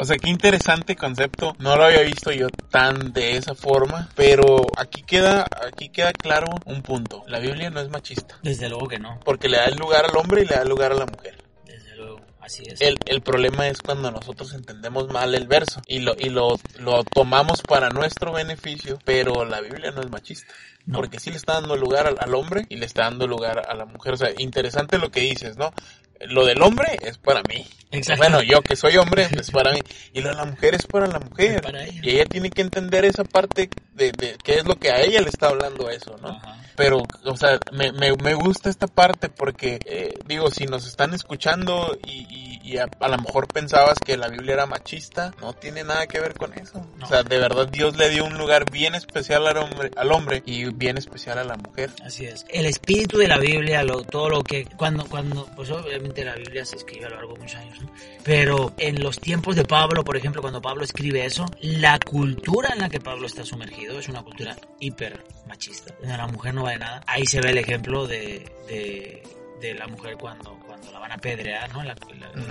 [0.00, 1.54] O sea, qué interesante concepto.
[1.58, 6.46] No lo había visto yo tan de esa forma, pero aquí queda, aquí queda claro
[6.64, 7.22] un punto.
[7.26, 9.20] La Biblia no es machista, Desde luego que no.
[9.24, 11.36] porque le da el lugar al hombre y le da el lugar a la mujer.
[11.66, 12.80] Desde luego, así es.
[12.80, 17.04] El, el problema es cuando nosotros entendemos mal el verso y lo, y lo, lo
[17.04, 20.52] tomamos para nuestro beneficio, pero la Biblia no es machista.
[20.86, 20.96] No.
[20.96, 23.74] Porque sí le está dando lugar al, al hombre y le está dando lugar a
[23.74, 24.14] la mujer.
[24.14, 25.74] O sea, interesante lo que dices, ¿no?
[26.20, 27.66] Lo del hombre es para mí.
[27.90, 28.22] Exacto.
[28.22, 29.80] Bueno, yo que soy hombre es para mí.
[30.12, 31.62] Y de la mujer es para la mujer.
[31.62, 32.00] Para ella.
[32.02, 35.20] Y ella tiene que entender esa parte de, de qué es lo que a ella
[35.20, 36.28] le está hablando eso, ¿no?
[36.28, 36.60] Ajá.
[36.80, 41.12] Pero, o sea, me, me, me gusta esta parte porque, eh, digo, si nos están
[41.12, 45.52] escuchando y, y, y a, a lo mejor pensabas que la Biblia era machista, no
[45.52, 46.86] tiene nada que ver con eso.
[46.96, 47.04] No.
[47.04, 50.42] O sea, de verdad Dios le dio un lugar bien especial al hombre, al hombre
[50.46, 51.90] y bien especial a la mujer.
[52.02, 52.46] Así es.
[52.48, 56.64] El espíritu de la Biblia, lo, todo lo que cuando cuando pues obviamente la Biblia
[56.64, 57.79] se escribe a lo largo de muchos años.
[58.24, 62.80] Pero en los tiempos de Pablo, por ejemplo, cuando Pablo escribe eso, la cultura en
[62.80, 66.78] la que Pablo está sumergido es una cultura hiper machista, donde la mujer no vale
[66.78, 67.02] nada.
[67.06, 69.22] Ahí se ve el ejemplo de, de
[69.60, 71.82] de la mujer cuando, cuando la van a pedrear, ¿no?
[71.82, 71.96] En, la-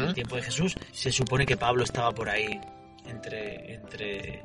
[0.07, 0.75] el tiempo de Jesús.
[0.91, 2.59] Se supone que Pablo estaba por ahí
[3.07, 4.43] entre, entre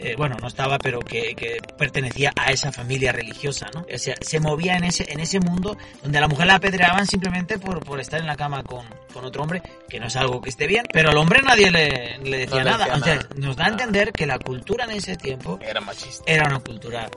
[0.00, 3.86] eh, bueno, no estaba, pero que, que pertenecía a esa familia religiosa, ¿no?
[3.92, 7.06] O sea, se movía en ese, en ese mundo donde a la mujer la apedreaban
[7.06, 10.40] simplemente por, por estar en la cama con, con otro hombre, que no es algo
[10.40, 12.84] que esté bien, pero al hombre nadie le, le decía No le nada.
[12.84, 13.46] decía Entonces, nada.
[13.46, 16.22] nos da a entender que la cultura en ese tiempo Era machista.
[16.26, 17.08] era una cultura,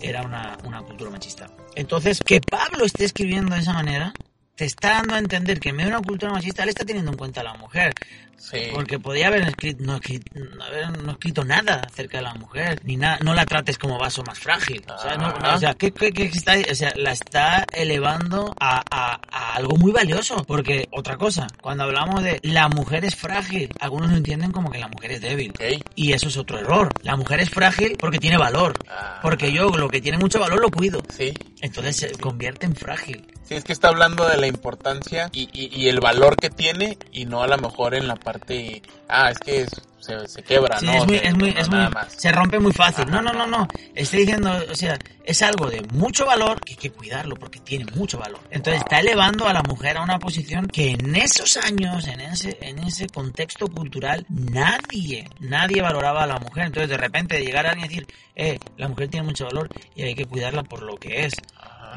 [0.00, 1.48] era una, una cultura machista.
[1.74, 4.12] Entonces, que Pablo esté escribiendo de esa manera,
[4.56, 7.10] te está dando a entender que en medio de una cultura machista, él está teniendo
[7.12, 7.94] en cuenta a la mujer.
[8.40, 8.68] Sí.
[8.72, 12.80] Porque podía haber escrito, no, escrito, no haber no escrito nada acerca de la mujer,
[12.84, 14.82] ni nada, no la trates como vaso más frágil.
[14.92, 15.54] O sea, no, Ajá.
[15.56, 19.76] o sea, ¿qué, qué- qué está, o sea, la está elevando a, a- a algo
[19.76, 20.42] muy valioso.
[20.46, 24.78] Porque, otra cosa, cuando hablamos de la mujer es frágil, algunos lo entienden como que
[24.78, 25.50] la mujer es débil.
[25.50, 25.84] Ok.
[25.94, 26.88] Y eso es otro error.
[27.02, 28.74] La mujer es frágil porque tiene valor.
[28.88, 29.18] Ah.
[29.22, 31.02] Porque yo lo que tiene mucho valor lo cuido.
[31.14, 31.34] Sí.
[31.60, 33.26] Entonces se convierte en frágil.
[33.42, 36.96] Sí, es que está hablando de la importancia y, y, y el valor que tiene
[37.10, 38.29] y no a lo mejor en la parte,
[39.08, 40.92] ah, es que es- se, se quebra, Sí, ¿no?
[40.94, 41.78] es muy, O sea, es muy, no, es muy,
[42.16, 43.04] se rompe muy fácil.
[43.06, 43.68] Ajá, No, no, no, no.
[43.94, 47.84] Estoy diciendo, o sea, es algo de mucho valor que hay que cuidarlo porque tiene
[47.94, 48.40] mucho valor.
[48.50, 52.56] Entonces está elevando a la mujer a una posición que en esos años, en ese,
[52.62, 56.64] en ese contexto cultural, nadie, nadie valoraba a la mujer.
[56.66, 60.02] Entonces de repente llegar a alguien y decir, eh, la mujer tiene mucho valor y
[60.02, 61.34] hay que cuidarla por lo que es.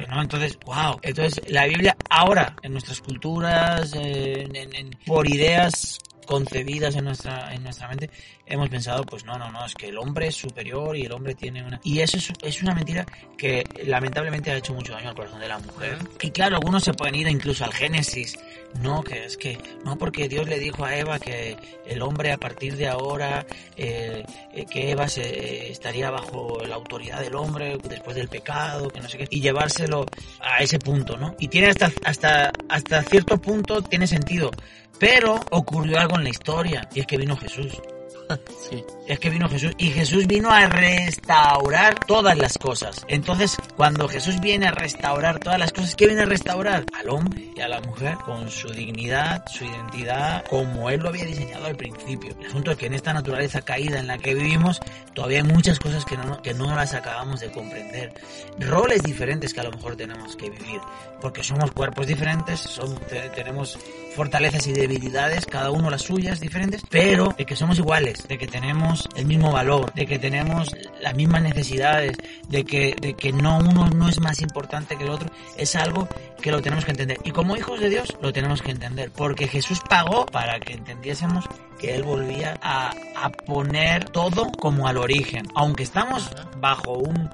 [0.10, 0.22] ¿no?
[0.24, 1.00] Entonces, wow.
[1.04, 7.54] Entonces, la Biblia ahora, en nuestras culturas, en- en- en- por ideas concebidas en nuestra,
[7.54, 8.10] en nuestra mente,
[8.46, 11.36] hemos pensado, pues no, no, no, es que el hombre es superior y el hombre
[11.36, 11.80] tiene una...
[11.84, 13.06] Y eso es, es una mentira
[13.38, 15.98] que lamentablemente ha hecho mucho daño al corazón de la mujer.
[16.22, 18.38] Y claro, algunos se pueden ir incluso al Génesis,
[18.82, 22.38] no, que es que, no, porque Dios le dijo a Eva que el hombre a
[22.38, 23.46] partir de ahora,
[23.78, 29.00] eh, eh, que Eva se, estaría bajo la autoridad del hombre después del pecado, que
[29.00, 30.06] no sé qué, y llevárselo
[30.42, 31.36] a ese punto, ¿no?
[31.40, 34.52] Y tiene hasta, hasta, hasta cierto punto, tiene sentido.
[35.00, 37.82] Pero ocurrió algo en la historia, y es que vino Jesús.
[38.70, 38.84] Sí.
[39.08, 43.06] Es que vino Jesús y Jesús vino a restaurar todas las cosas.
[43.08, 46.86] Entonces, cuando Jesús viene a restaurar todas las cosas, ¿qué viene a restaurar?
[46.98, 51.26] Al hombre y a la mujer con su dignidad, su identidad, como Él lo había
[51.26, 52.36] diseñado al principio.
[52.40, 54.80] El asunto es que en esta naturaleza caída en la que vivimos,
[55.14, 58.14] todavía hay muchas cosas que no, que no las acabamos de comprender.
[58.60, 60.80] Roles diferentes que a lo mejor tenemos que vivir,
[61.22, 63.78] porque somos cuerpos diferentes, son- te- tenemos
[64.16, 68.48] fortalezas y debilidades, cada uno las suyas diferentes, pero de que somos iguales de que
[68.48, 73.58] tenemos el mismo valor, de que tenemos las mismas necesidades, de que, de que no
[73.58, 76.08] uno no es más importante que el otro, es algo
[76.42, 77.18] que lo tenemos que entender.
[77.24, 81.46] Y como hijos de Dios lo tenemos que entender, porque Jesús pagó para que entendiésemos
[81.80, 85.48] que Él volvía a, a poner todo como al origen.
[85.56, 87.30] Aunque estamos bajo un,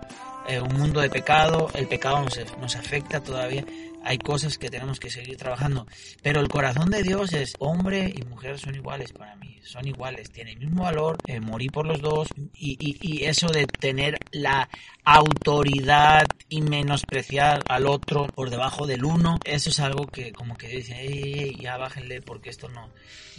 [0.47, 3.63] eh, un mundo de pecado, el pecado nos, nos afecta todavía,
[4.03, 5.87] hay cosas que tenemos que seguir trabajando.
[6.21, 10.31] Pero el corazón de Dios es hombre y mujer son iguales para mí, son iguales,
[10.31, 14.17] tienen el mismo valor, eh, morí por los dos y, y, y, eso de tener
[14.31, 14.69] la
[15.03, 20.67] autoridad y menospreciar al otro por debajo del uno, eso es algo que como que
[20.67, 22.89] dicen, ey, ey, ya bájenle porque esto no,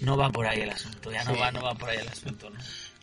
[0.01, 2.51] no va por ahí el asunto, ya no va, no va por ahí el asunto,
[2.51, 2.59] ¿no?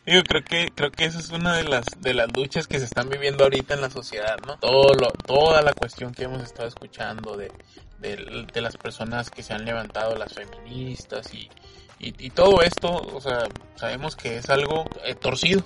[0.08, 2.86] Yo creo que creo que esa es una de las de las luchas que se
[2.86, 4.56] están viviendo ahorita en la sociedad, ¿no?
[4.58, 7.52] Todo lo, toda la cuestión que hemos estado escuchando de,
[7.98, 11.50] de, de las personas que se han levantado, las feministas y,
[11.98, 15.62] y, y, todo esto, o sea, sabemos que es algo eh, torcido,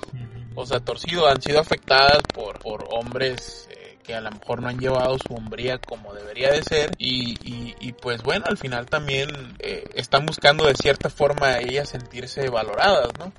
[0.57, 4.69] o sea, torcido, han sido afectadas por, por hombres eh, que a lo mejor no
[4.69, 8.87] han llevado su hombría como debería de ser y, y, y pues bueno, al final
[8.87, 9.29] también
[9.61, 13.33] eh, están buscando de cierta forma ellas sentirse valoradas, ¿no?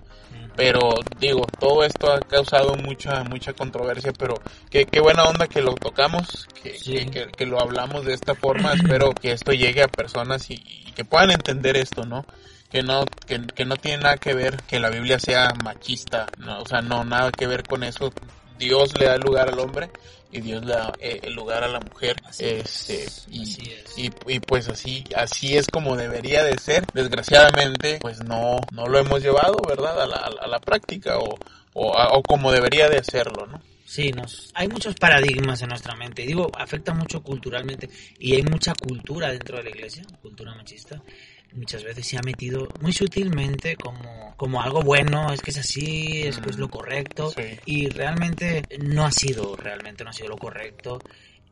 [0.55, 4.35] Pero digo, todo esto ha causado mucha mucha controversia, pero
[4.69, 6.93] qué, qué buena onda que lo tocamos, que, sí.
[6.93, 10.55] que, que, que, lo hablamos de esta forma, espero que esto llegue a personas y,
[10.65, 12.25] y que puedan entender esto, ¿no?
[12.69, 16.61] Que no, que, que, no tiene nada que ver que la Biblia sea machista, no,
[16.61, 18.11] o sea, no, nada que ver con eso.
[18.57, 19.89] Dios le da lugar al hombre
[20.31, 22.15] y Dios le da eh, el lugar a la mujer.
[22.25, 23.97] Así este, es, y, así es.
[23.97, 26.85] Y, y, pues así, así es como debería de ser.
[26.93, 30.01] Desgraciadamente, pues no, no lo hemos llevado, ¿verdad?
[30.01, 31.37] A la, a la práctica o,
[31.73, 33.61] o, a, o como debería de hacerlo, ¿no?
[33.85, 36.23] Sí, nos, hay muchos paradigmas en nuestra mente.
[36.23, 37.89] Y digo, afecta mucho culturalmente.
[38.17, 40.99] Y hay mucha cultura dentro de la iglesia, cultura machista.
[41.55, 46.23] Muchas veces se ha metido muy sutilmente como, como algo bueno, es que es así,
[46.23, 47.31] es que es lo correcto.
[47.31, 47.59] Sí.
[47.65, 50.99] Y realmente no ha sido, realmente no ha sido lo correcto.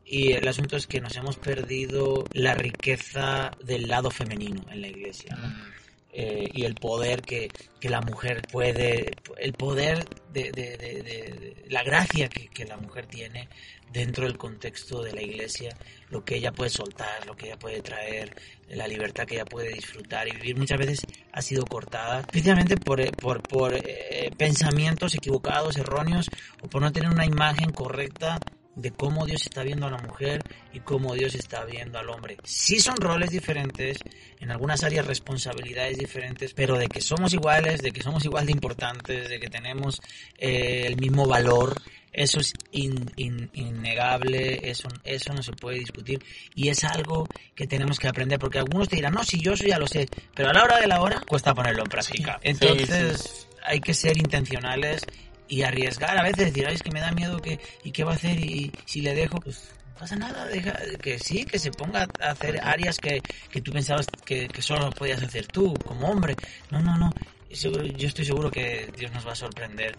[0.04, 4.88] Y el asunto es que nos hemos perdido la riqueza del lado femenino en la
[4.88, 5.36] iglesia.
[5.36, 5.81] ¿no?
[6.12, 7.48] Eh, y el poder que,
[7.80, 12.76] que, la mujer puede, el poder de, de, de, de la gracia que, que, la
[12.76, 13.48] mujer tiene
[13.90, 15.74] dentro del contexto de la iglesia,
[16.10, 18.34] lo que ella puede soltar, lo que ella puede traer,
[18.68, 21.00] la libertad que ella puede disfrutar y vivir muchas veces
[21.32, 26.28] ha sido cortada, precisamente por, por, por eh, pensamientos equivocados, erróneos,
[26.62, 28.38] o por no tener una imagen correcta
[28.74, 30.42] de cómo Dios está viendo a la mujer
[30.72, 32.38] y cómo Dios está viendo al hombre.
[32.44, 33.98] Sí son roles diferentes,
[34.40, 38.52] en algunas áreas responsabilidades diferentes, pero de que somos iguales, de que somos igual de
[38.52, 40.00] importantes, de que tenemos
[40.38, 41.80] eh, el mismo valor,
[42.12, 46.22] eso es in, in, innegable, eso, eso no se puede discutir
[46.54, 49.64] y es algo que tenemos que aprender porque algunos te dirán, no, si yo eso
[49.64, 52.38] ya lo sé, pero a la hora de la hora cuesta ponerlo en práctica.
[52.42, 53.46] Sí, Entonces sí, sí.
[53.64, 55.06] hay que ser intencionales
[55.48, 58.12] y arriesgar a veces decir, ay, es que me da miedo que, y qué va
[58.12, 62.08] a hacer y, si le dejo, pues pasa nada, deja que sí, que se ponga
[62.20, 63.20] a hacer áreas que,
[63.50, 66.34] que tú pensabas que, que solo podías hacer tú como hombre.
[66.70, 67.12] No, no, no.
[67.50, 69.94] Yo estoy seguro que Dios nos va a sorprender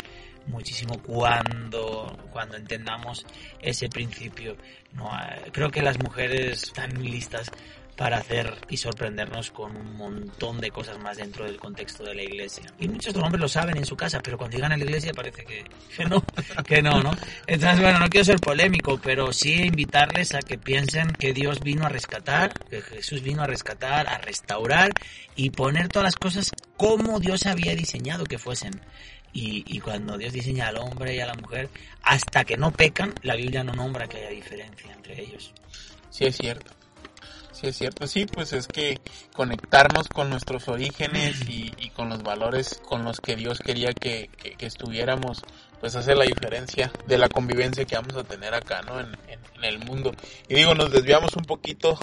[0.47, 3.25] muchísimo cuando cuando entendamos
[3.61, 4.57] ese principio.
[4.93, 5.09] No,
[5.51, 7.51] creo que las mujeres están listas
[7.95, 12.23] para hacer y sorprendernos con un montón de cosas más dentro del contexto de la
[12.23, 12.63] iglesia.
[12.79, 15.43] Y muchos hombres lo saben en su casa, pero cuando llegan a la iglesia parece
[15.45, 15.63] que,
[15.95, 16.23] que no,
[16.65, 17.11] que no, ¿no?
[17.45, 21.85] Entonces, bueno, no quiero ser polémico, pero sí invitarles a que piensen que Dios vino
[21.85, 24.91] a rescatar, que Jesús vino a rescatar, a restaurar
[25.35, 28.81] y poner todas las cosas como Dios había diseñado que fuesen.
[29.35, 31.67] Y, y, cuando Dios diseña al hombre y a la mujer,
[32.03, 35.51] hasta que no pecan, la Biblia no nombra que haya diferencia entre ellos.
[36.11, 36.71] Sí, es cierto.
[37.63, 38.07] Sí, es cierto.
[38.07, 38.99] Sí, pues es que
[39.33, 44.29] conectarnos con nuestros orígenes y, y con los valores con los que Dios quería que,
[44.35, 45.41] que, que, estuviéramos,
[45.79, 48.99] pues hace la diferencia de la convivencia que vamos a tener acá, ¿no?
[48.99, 50.11] En, en, en el mundo.
[50.49, 51.97] Y digo, nos desviamos un poquito,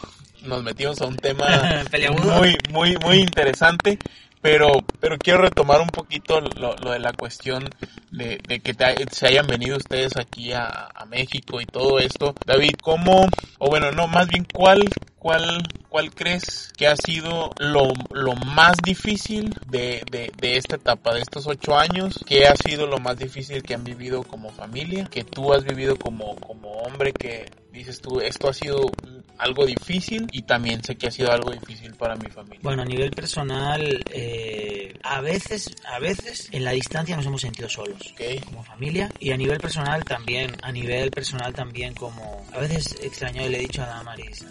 [0.45, 1.47] nos metimos a un tema
[2.23, 3.99] muy, muy, muy interesante,
[4.41, 7.69] pero pero quiero retomar un poquito lo, lo de la cuestión
[8.11, 12.35] de, de que te, se hayan venido ustedes aquí a, a, México y todo esto.
[12.47, 13.27] David, ¿cómo,
[13.59, 14.89] o bueno, no, más bien, cuál,
[15.21, 21.15] cuál, cuál crees que ha sido lo, lo más difícil de, de, de esta etapa,
[21.15, 22.19] de estos ocho años?
[22.27, 25.05] ¿Qué ha sido lo más difícil que han vivido como familia?
[25.05, 28.91] Que tú has vivido como, como hombre que dices tú, esto ha sido
[29.39, 32.61] algo difícil y también sé que ha sido algo difícil para mi familia.
[32.63, 37.69] Bueno, a nivel personal, eh, a veces, a veces en la distancia nos hemos sentido
[37.69, 38.39] solos okay.
[38.41, 43.47] como familia y a nivel personal también, a nivel personal también como a veces extraño
[43.47, 44.45] y le he dicho a Damaris,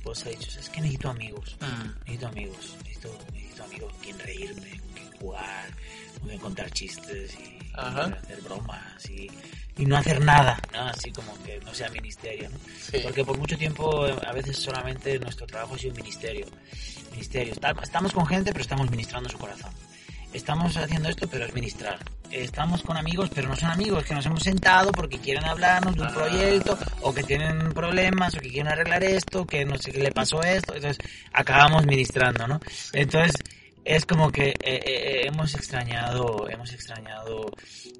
[0.00, 1.98] esposa, he dicho, es que necesito amigos, mm.
[2.00, 5.76] necesito amigos, necesito, necesito amigos con quien reírme, con quien jugar,
[6.18, 9.30] con quien contar chistes y, hacer bromas y,
[9.76, 10.80] y, no hacer nada, ¿no?
[10.88, 12.58] Así como que no sea ministerio, ¿no?
[12.80, 12.98] Sí.
[13.02, 16.46] Porque por mucho tiempo eh, a veces solamente nuestro trabajo ha sido ministerio.
[17.12, 17.54] Ministerio.
[17.82, 19.72] Estamos con gente, pero estamos ministrando su corazón.
[20.32, 21.98] Estamos haciendo esto, pero es ministrar.
[22.30, 26.02] Estamos con amigos, pero no son amigos, que nos hemos sentado porque quieren hablarnos de
[26.02, 26.14] un Ah.
[26.14, 30.12] proyecto, o que tienen problemas, o que quieren arreglar esto, que no sé qué le
[30.12, 30.74] pasó esto.
[30.76, 30.98] Entonces,
[31.32, 32.60] acabamos ministrando, ¿no?
[32.92, 33.32] Entonces,
[33.84, 37.50] es como que eh, eh, hemos extrañado, hemos extrañado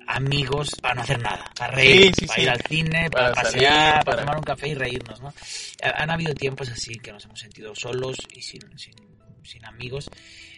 [0.07, 2.43] amigos para no hacer nada, para reír, Sí, sí, para sí.
[2.43, 4.03] ir al cine, para, Para pasear, salir, para...
[4.05, 5.35] para- tomar un café y reírnos, ¿no?
[5.83, 8.95] Ha- Han habido tiempos así que nos hemos sentido solos y sin, sin,
[9.43, 10.09] sin amigos,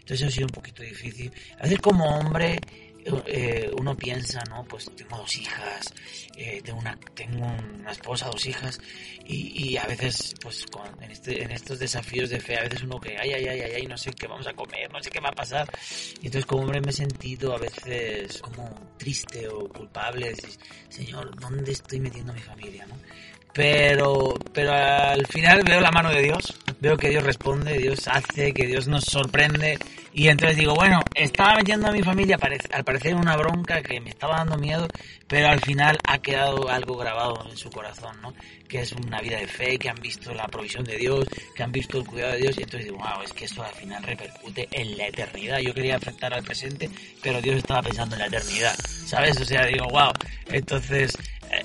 [0.03, 1.33] entonces ha sido un poquito difícil.
[1.59, 2.61] A veces como hombre
[3.27, 4.65] eh, uno piensa, ¿no?
[4.65, 5.93] Pues tengo dos hijas,
[6.37, 7.47] eh, tengo, una, tengo
[7.79, 8.81] una esposa, dos hijas,
[9.27, 12.83] y, y a veces, pues con, en, este, en estos desafíos de fe, a veces
[12.83, 15.11] uno que, ay, ay, ay, ay, ay, no sé qué vamos a comer, no sé
[15.11, 15.69] qué va a pasar.
[16.21, 20.57] Y entonces como hombre me he sentido a veces como triste o culpable, decir,
[20.89, 22.97] Señor, ¿dónde estoy metiendo mi familia, no?
[23.53, 28.53] Pero, pero al final veo la mano de Dios, veo que Dios responde, Dios hace,
[28.55, 29.79] que Dios nos sorprende.
[30.15, 32.39] Y entonces digo, bueno, estaba metiendo a mi familia
[32.73, 34.87] al parecer una bronca que me estaba dando miedo,
[35.27, 38.35] pero al final ha quedado algo grabado en su corazón, ¿no?
[38.69, 41.73] Que es una vida de fe, que han visto la provisión de Dios, que han
[41.73, 42.59] visto el cuidado de Dios.
[42.59, 45.59] Y entonces digo, wow, es que esto al final repercute en la eternidad.
[45.61, 46.91] Yo quería afectar al presente,
[47.23, 48.75] pero Dios estaba pensando en la eternidad,
[49.07, 49.41] ¿sabes?
[49.41, 50.13] O sea, digo, wow.
[50.51, 51.17] Entonces,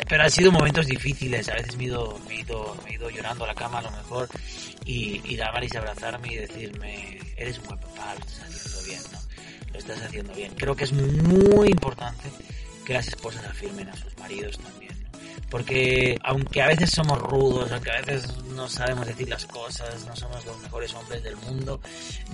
[0.08, 1.50] pero han sido momentos difíciles.
[1.50, 3.80] A veces me he ido, me he ido, me he ido llorando a la cama
[3.80, 4.30] a lo mejor
[4.86, 9.74] y, y la abrazarme y decirme, eres un buen papá, lo estás haciendo bien, ¿no?
[9.74, 10.54] Lo estás haciendo bien.
[10.56, 12.30] Creo que es muy importante
[12.86, 14.97] que las esposas afirmen a sus maridos también.
[15.50, 20.16] Porque aunque a veces somos rudos, aunque a veces no sabemos decir las cosas, no
[20.16, 21.80] somos los mejores hombres del mundo,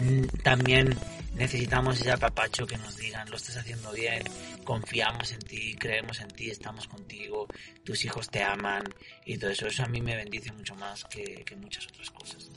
[0.01, 0.97] mm, también
[1.35, 4.23] necesitamos ese apapacho que nos digan, lo estás haciendo bien,
[4.63, 7.47] confiamos en ti, creemos en ti, estamos contigo,
[7.83, 8.83] tus hijos te aman
[9.25, 9.67] y todo eso.
[9.67, 12.49] Eso a mí me bendice mucho más que, muchas otras cosas.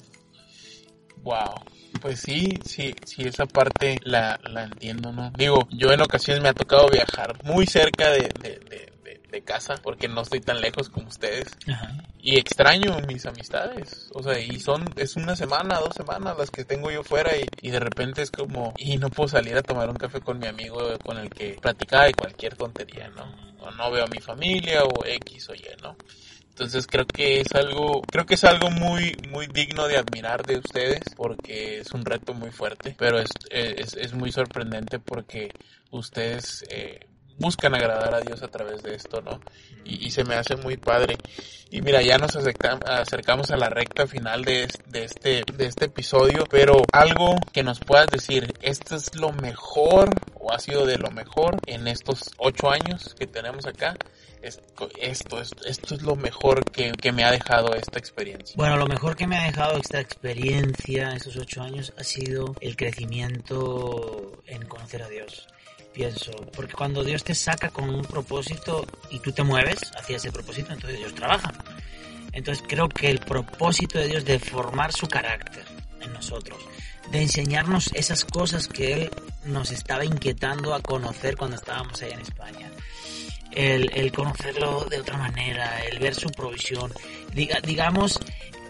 [1.23, 1.55] Wow.
[2.01, 5.33] Pues sí, sí, sí, esa parte la, la entiendo, ¿no?
[5.37, 8.93] Digo, yo en ocasiones me ha tocado viajar muy cerca de, de, de,
[9.37, 11.57] de- casa, porque no estoy tan lejos como ustedes.
[11.69, 11.93] Ajá.
[12.21, 14.11] Y extraño mis amistades.
[14.13, 17.47] O sea, y son, es una semana, dos semanas las que tengo yo fuera y,
[17.63, 20.47] y de repente es como, y no puedo salir a tomar un café con mi
[20.47, 23.25] amigo con el que platicaba de cualquier tontería, ¿no?
[23.61, 25.97] O no veo a mi familia o X o Y, ¿no?
[26.49, 30.59] Entonces creo que es algo, creo que es algo muy, muy digno de admirar de
[30.59, 35.51] ustedes porque es un reto muy fuerte, pero es, es, es muy sorprendente porque
[35.91, 37.01] ustedes eh,
[37.39, 39.41] buscan agradar a Dios a través de esto, ¿no?
[39.85, 41.17] Y, se me hace muy padre.
[41.71, 46.83] Y mira, ya nos acerca- acercamos a la recta final este, de este episodio, pero
[46.93, 50.11] algo que nos puedas decir, esto es lo mejor
[50.41, 53.97] o ha sido de lo mejor en estos ocho años que tenemos acá.
[54.43, 58.55] Esto, esto, es- esto es lo mejor que, que me ha dejado esta experiencia.
[58.57, 62.77] Bueno, lo mejor que me ha dejado esta experiencia, estos ocho años, ha sido el
[62.77, 65.47] crecimiento en conocer a Dios.
[65.97, 70.31] Pienso, porque cuando Dios te saca con un propósito y tú te mueves hacia ese
[70.31, 71.55] propósito, entonces Dios trabaja.
[72.33, 75.65] Entonces creo que el propósito de Dios de formar su carácter
[76.03, 76.59] en nosotros,
[77.11, 79.11] de enseñarnos esas cosas que Él
[79.47, 82.71] nos estaba inquietando a conocer cuando estábamos allá en España,
[83.53, 86.93] el, el conocerlo de otra manera, el ver su provisión,
[87.33, 88.21] diga, digamos,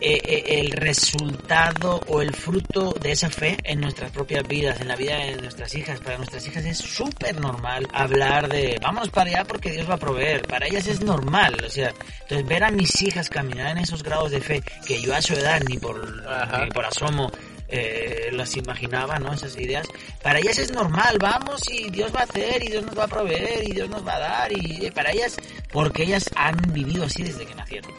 [0.00, 4.88] eh, eh, el resultado o el fruto de esa fe en nuestras propias vidas, en
[4.88, 6.00] la vida de nuestras hijas.
[6.00, 9.98] Para nuestras hijas es súper normal hablar de vamos para allá porque Dios va a
[9.98, 10.42] proveer.
[10.42, 14.30] Para ellas es normal, o sea, entonces ver a mis hijas caminar en esos grados
[14.30, 17.30] de fe que yo a su edad ni por, ni por asomo
[17.68, 19.32] eh, las imaginaba, ¿no?
[19.32, 19.88] Esas ideas.
[20.22, 23.08] Para ellas es normal, vamos y Dios va a hacer y Dios nos va a
[23.08, 25.36] proveer y Dios nos va a dar y para ellas,
[25.72, 27.92] porque ellas han vivido así desde que nacieron.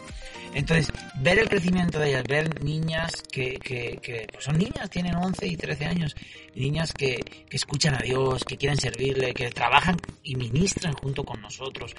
[0.54, 5.16] Entonces, ver el crecimiento de ellas, ver niñas que, que, que pues son niñas, tienen
[5.16, 6.16] 11 y 13 años,
[6.56, 7.18] niñas que,
[7.50, 11.96] que escuchan a Dios, que quieren servirle, que trabajan y ministran junto con nosotros,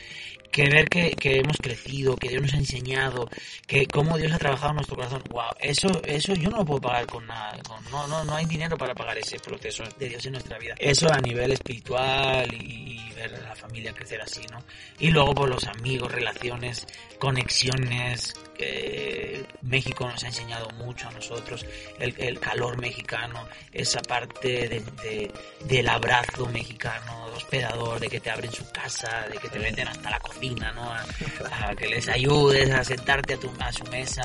[0.50, 3.28] que ver que, que hemos crecido, que Dios nos ha enseñado,
[3.66, 7.06] que cómo Dios ha trabajado nuestro corazón, wow, eso, eso yo no lo puedo pagar
[7.06, 10.32] con nada, con- no, no, no hay dinero para pagar ese proceso de Dios en
[10.32, 10.74] nuestra vida.
[10.78, 14.58] Eso a nivel espiritual y, ver la familia crecer así, ¿no?
[15.00, 16.86] Y luego por los amigos, relaciones,
[17.18, 21.64] conexiones, que México nos ha enseñado mucho a nosotros,
[21.98, 25.32] el, calor mexicano, esa parte de,
[25.64, 30.10] del abrazo mexicano, hospedador, de que te abren su casa, de que te meten hasta
[30.10, 30.92] la cocina, ¿no?
[30.92, 34.22] A, que les ayudes a sentarte a, tu, a su mesa.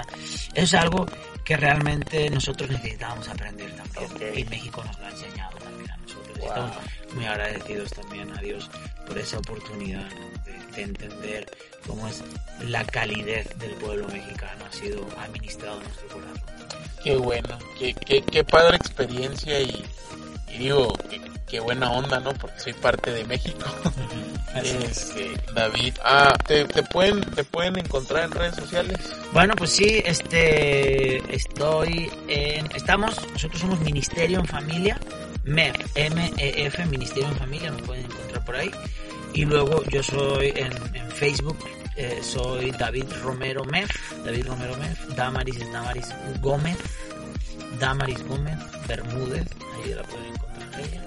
[0.53, 1.05] es algo
[1.43, 4.39] que realmente nosotros necesitábamos aprender también.
[4.39, 6.02] Y México nos lo ha enseñado también
[6.43, 6.71] nosotros.
[6.71, 8.69] Estamos muy agradecidos también a Dios
[9.07, 10.07] por esa oportunidad
[10.45, 11.45] de, entender
[11.85, 12.23] cómo es
[12.67, 16.41] la calidez del pueblo mexicano ha sido administrado en nuestro corazón.
[17.03, 19.85] Qué bueno, qué, qué, qué padre experiencia y,
[20.57, 20.97] digo,
[21.47, 22.33] qué, buena onda, ¿no?
[22.33, 23.65] Porque soy parte de México.
[24.53, 28.99] Este, David, ah, ¿te, pueden, ¿te pueden encontrar en redes sociales?
[29.31, 34.99] Bueno, pues sí, este, estoy en, estamos, nosotros somos Ministerio en Familia,
[35.43, 38.71] MEF, M-E-F, Ministerio en Familia, me pueden encontrar por ahí.
[39.33, 40.71] Y luego yo soy en,
[41.11, 41.57] Facebook,
[41.95, 43.89] eh, soy David Romero Mef,
[44.23, 46.07] David Romero Mef, Damaris es Damaris
[46.41, 46.77] Gómez,
[47.79, 49.47] Damaris Gómez Bermúdez,
[49.83, 51.01] ahí la pueden encontrar ella.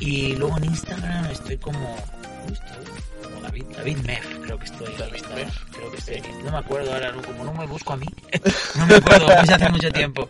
[0.00, 1.96] Y luego en Instagram estoy como,
[3.22, 4.94] como David, David Mef, creo que estoy.
[4.98, 5.64] David Mef.
[5.72, 6.22] Creo que estoy.
[6.44, 8.06] No me acuerdo ahora, como no me busco a mí,
[8.76, 10.28] no me acuerdo, pues hace mucho tiempo.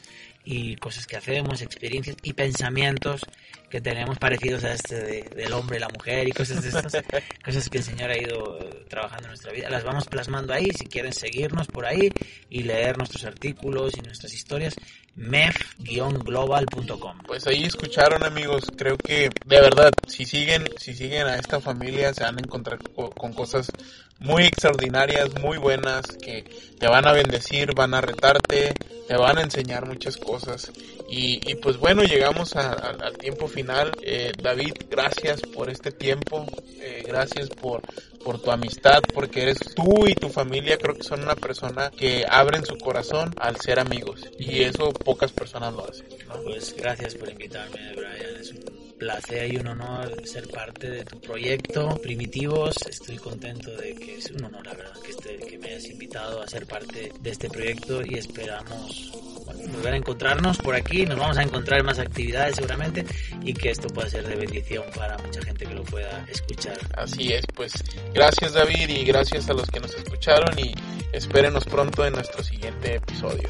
[0.43, 3.21] y cosas que hacemos, experiencias y pensamientos
[3.69, 7.03] que tenemos parecidos a este del hombre y la mujer y cosas de estas,
[7.45, 9.69] cosas que el Señor ha ido eh, trabajando en nuestra vida.
[9.69, 12.11] Las vamos plasmando ahí, si quieren seguirnos por ahí
[12.49, 14.75] y leer nuestros artículos y nuestras historias,
[15.15, 17.19] mef-global.com.
[17.27, 22.13] Pues ahí escucharon amigos, creo que de verdad, si siguen, si siguen a esta familia
[22.13, 23.71] se van a encontrar con cosas
[24.19, 26.43] muy extraordinarias, muy buenas, que
[26.77, 28.73] te van a bendecir, van a retarte,
[29.07, 30.71] te van a enseñar muchas cosas.
[31.09, 33.91] Y, y pues bueno, llegamos al tiempo final.
[34.01, 36.45] Eh, David, gracias por este tiempo,
[36.79, 37.81] eh, gracias por,
[38.23, 42.25] por tu amistad, porque eres tú y tu familia, creo que son una persona que
[42.29, 44.21] abren su corazón al ser amigos.
[44.37, 46.07] Y eso pocas personas lo hacen.
[46.43, 48.88] Pues gracias por invitarme, Brian.
[48.99, 52.75] Placer y un honor ser parte de tu proyecto Primitivos.
[52.87, 56.47] Estoy contento de que es un honor, la verdad, que, que me hayas invitado a
[56.47, 59.11] ser parte de este proyecto y esperamos
[59.71, 61.05] volver a encontrarnos por aquí.
[61.05, 63.05] Nos vamos a encontrar en más actividades seguramente
[63.41, 66.77] y que esto pueda ser de bendición para mucha gente que lo pueda escuchar.
[66.95, 67.73] Así es, pues
[68.13, 70.73] gracias David y gracias a los que nos escucharon y
[71.13, 73.49] espérenos pronto en nuestro siguiente episodio.